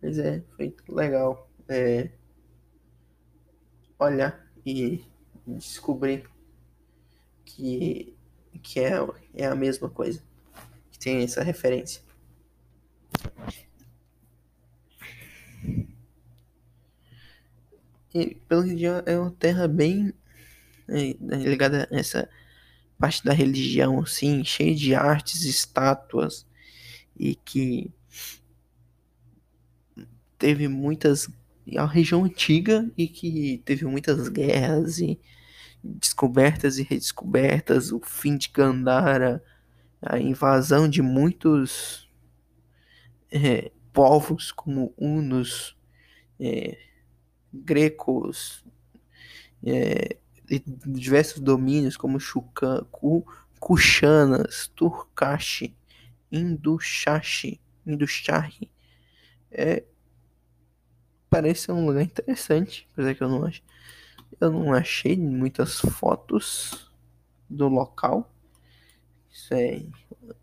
[0.00, 1.48] mas é, foi legal.
[1.68, 2.10] É,
[3.98, 5.04] olhar e
[5.46, 6.28] descobrir
[7.44, 8.14] que,
[8.62, 8.92] que é,
[9.34, 10.22] é a mesma coisa,
[10.90, 12.02] que tem essa referência.
[18.14, 20.12] E pelo que é uma terra bem
[20.88, 22.28] é, ligada a essa
[22.98, 26.46] parte da religião, assim, cheia de artes, estátuas
[27.16, 27.92] e que
[30.38, 31.28] teve muitas
[31.66, 35.20] é uma região antiga e que teve muitas guerras e
[35.82, 39.42] descobertas e redescobertas, o fim de Gandhara,
[40.00, 42.08] a invasão de muitos
[43.30, 45.76] é, povos como hunos,
[46.38, 46.78] é,
[47.52, 48.64] grecos,
[49.64, 50.16] é,
[50.86, 52.84] diversos domínios como Shukan,
[53.60, 55.76] Kushanas, Turkashi,
[56.32, 58.70] Indushashi, Indushahi,
[59.50, 59.84] é,
[61.28, 63.62] parece um lugar interessante, apesar que eu não acho.
[64.40, 66.90] Eu não achei muitas fotos
[67.48, 68.34] do local.
[69.30, 69.82] Isso é
[70.24, 70.34] uh,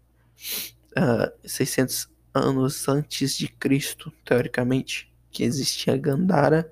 [0.95, 6.71] ah, 600 anos antes de Cristo, teoricamente, que existia Gandhara.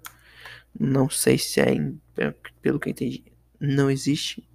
[0.80, 1.76] Não sei se é,
[2.62, 3.24] pelo que eu entendi,
[3.60, 4.48] não existe.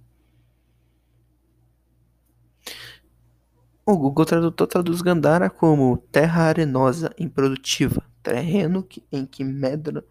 [3.85, 10.01] O Google Tradutor traduz Gandhara como terra arenosa, improdutiva terreno em que medram,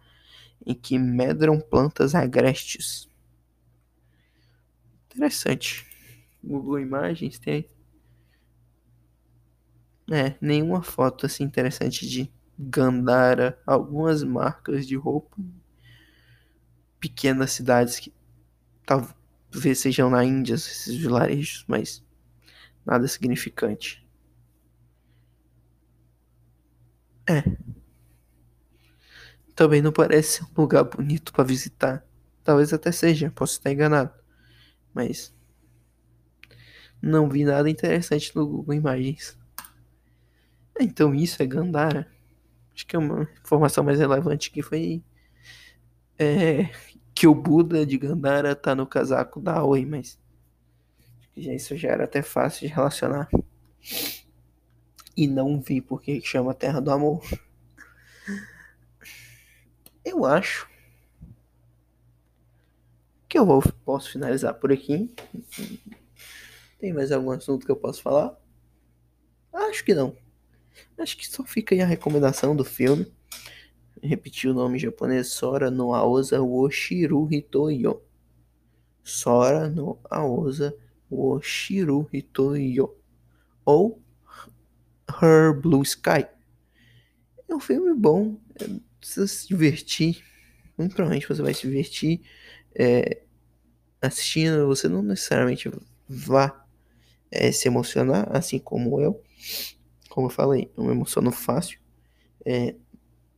[0.63, 3.09] em que medram plantas agrestes.
[5.09, 5.85] Interessante.
[6.43, 7.67] Google Imagens tem
[10.11, 15.35] é, nenhuma foto assim interessante de Gandara, algumas marcas de roupa,
[16.99, 18.13] pequenas cidades que
[18.85, 22.02] talvez sejam na Índia, esses vilarejos, mas
[22.85, 24.03] nada significante.
[27.27, 27.43] É,
[29.55, 32.05] também não parece um lugar bonito para visitar.
[32.43, 34.11] Talvez até seja, posso estar enganado.
[34.93, 35.33] Mas
[37.01, 39.37] não vi nada interessante no Google Imagens.
[40.79, 42.07] Então isso é Gandara.
[42.73, 45.03] Acho que é uma informação mais relevante que foi
[46.17, 46.69] é,
[47.13, 50.19] que o Buda de Gandara tá no casaco da Aoi, mas
[51.35, 53.29] isso já era até fácil de relacionar.
[55.15, 57.21] E não vi porque chama Terra do Amor.
[60.03, 60.69] Eu acho
[63.27, 65.13] que eu vou, posso finalizar por aqui.
[66.79, 68.37] Tem mais algum assunto que eu posso falar?
[69.51, 70.15] Acho que não.
[70.97, 73.11] Acho que só fica aí a recomendação do filme.
[74.01, 78.01] Repetir o nome japonês Sora no Aosa Woshiru Hitoyo.
[79.01, 80.77] Sora no Aosa
[81.13, 82.95] Woshiru Hitoyo.
[83.65, 84.01] Ou
[85.21, 86.25] Her Blue Sky.
[87.47, 88.37] É um filme bom.
[88.59, 90.23] É precisa se divertir.
[90.77, 92.21] Muito provavelmente você vai se divertir.
[92.73, 93.21] É,
[94.01, 95.69] assistindo, você não necessariamente
[96.07, 96.65] vá
[97.29, 99.21] é, se emocionar, assim como eu.
[100.09, 101.79] Como eu falei, eu me emociono fácil.
[102.45, 102.75] É,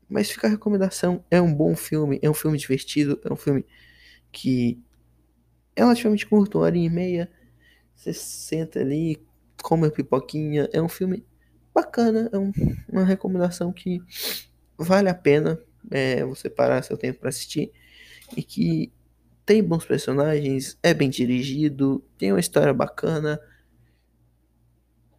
[0.08, 1.24] mas fica a recomendação.
[1.32, 3.66] É um bom filme, é um filme divertido, é um filme
[4.32, 4.80] que
[5.76, 7.30] é relativamente curto, uma hora e meia.
[7.96, 9.26] Você senta ali,
[9.62, 10.70] come a pipoquinha.
[10.72, 11.26] É um filme
[11.74, 12.52] bacana, é um,
[12.88, 14.02] uma recomendação que
[14.78, 15.60] vale a pena
[15.92, 17.72] é, você parar seu tempo para assistir
[18.36, 18.92] e que
[19.46, 23.40] tem bons personagens, é bem dirigido, tem uma história bacana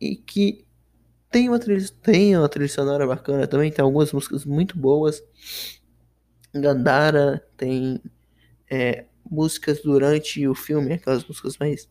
[0.00, 0.66] e que
[1.30, 5.22] tem uma trilha, tem uma trilha sonora bacana também, tem algumas músicas muito boas.
[6.52, 8.00] Gandara tem
[8.70, 11.88] é, músicas durante o filme, aquelas músicas mais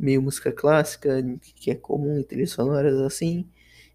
[0.00, 1.22] meio música clássica,
[1.54, 3.46] que é comum em trilhas sonoras assim.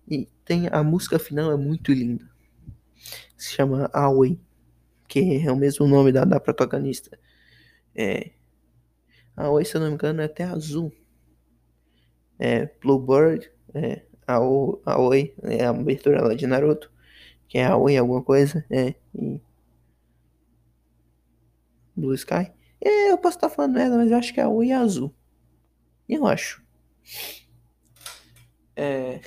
[0.08, 2.30] E tem a música final é muito linda.
[3.36, 4.40] Se chama Aoi,
[5.08, 7.20] que é o mesmo nome da, da protagonista.
[7.96, 8.32] É,
[9.36, 10.92] Aoi, se eu não me engano, é até azul.
[12.38, 16.92] É Bluebird, é Aoi, é a abertura lá de Naruto,
[17.48, 18.94] que é Aoi alguma coisa, é.
[19.14, 19.42] E
[21.96, 22.52] Blue Sky.
[22.82, 25.14] É, eu posso estar falando merda, mas eu acho que é Aoi azul.
[26.08, 26.64] Eu acho.
[28.76, 29.22] É...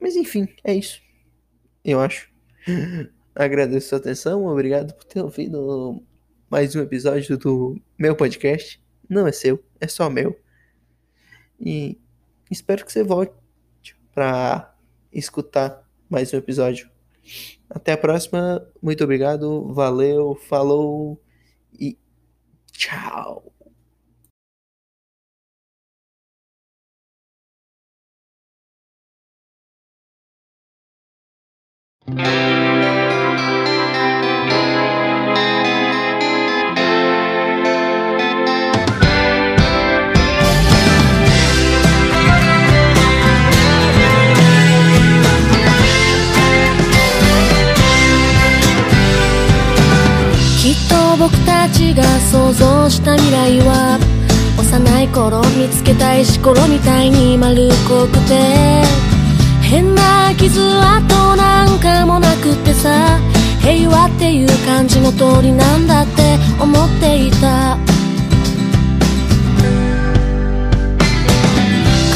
[0.00, 1.00] Mas enfim, é isso.
[1.84, 2.30] Eu acho.
[3.34, 6.02] Agradeço sua atenção, obrigado por ter ouvido
[6.50, 8.82] mais um episódio do meu podcast.
[9.08, 10.38] Não é seu, é só meu.
[11.58, 11.98] E
[12.50, 13.32] espero que você volte
[14.12, 14.74] para
[15.12, 16.90] escutar mais um episódio.
[17.68, 21.22] Até a próxima, muito obrigado, valeu, falou
[21.72, 21.96] e
[22.72, 23.52] tchau.
[51.18, 52.02] 僕たちが
[52.32, 53.98] 想像した未来は
[54.58, 59.19] 幼い頃見つけた石ころみたいに丸っこくて
[59.70, 63.20] 変な傷跡なんかもなくてさ
[63.62, 67.78] 平和っていう感じの通りなんだって思っていた。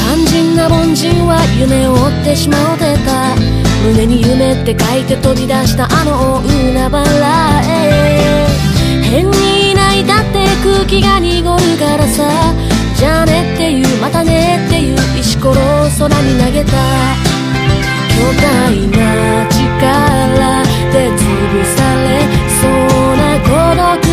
[0.03, 3.35] 肝心な凡人は夢を追ってしまうてた。
[3.87, 8.47] 胸に夢って書いて飛び出したあの海原へ。
[9.03, 12.23] 変に泣いたって空気が濁るからさ。
[12.97, 15.55] じゃあねっていうまたねっていう石ころを
[15.97, 17.24] 空に投げた。
[18.41, 18.99] 大な
[19.49, 21.21] 力で潰
[21.75, 22.07] され
[22.59, 23.49] そうな孤
[23.99, 24.04] 独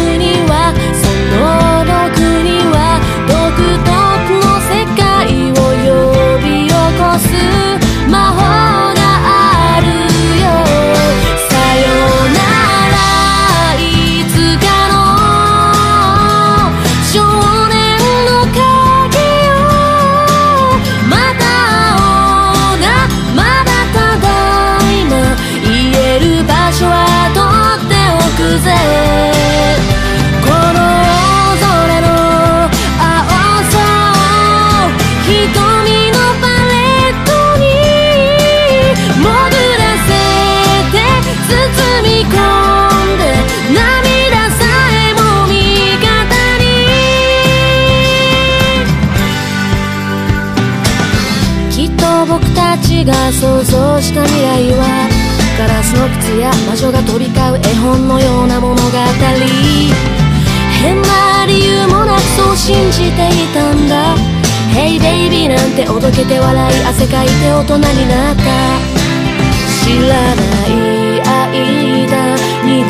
[53.05, 55.09] が想像した未来は
[55.59, 58.81] ガラスの靴や魔女が飛び交う絵本のような物語
[60.83, 64.17] 変な理由もなくそう信じていたんだ。
[64.75, 68.43] Hey baby なんておどけて笑い汗かいて大人になった。
[69.85, 72.85] 知らない間に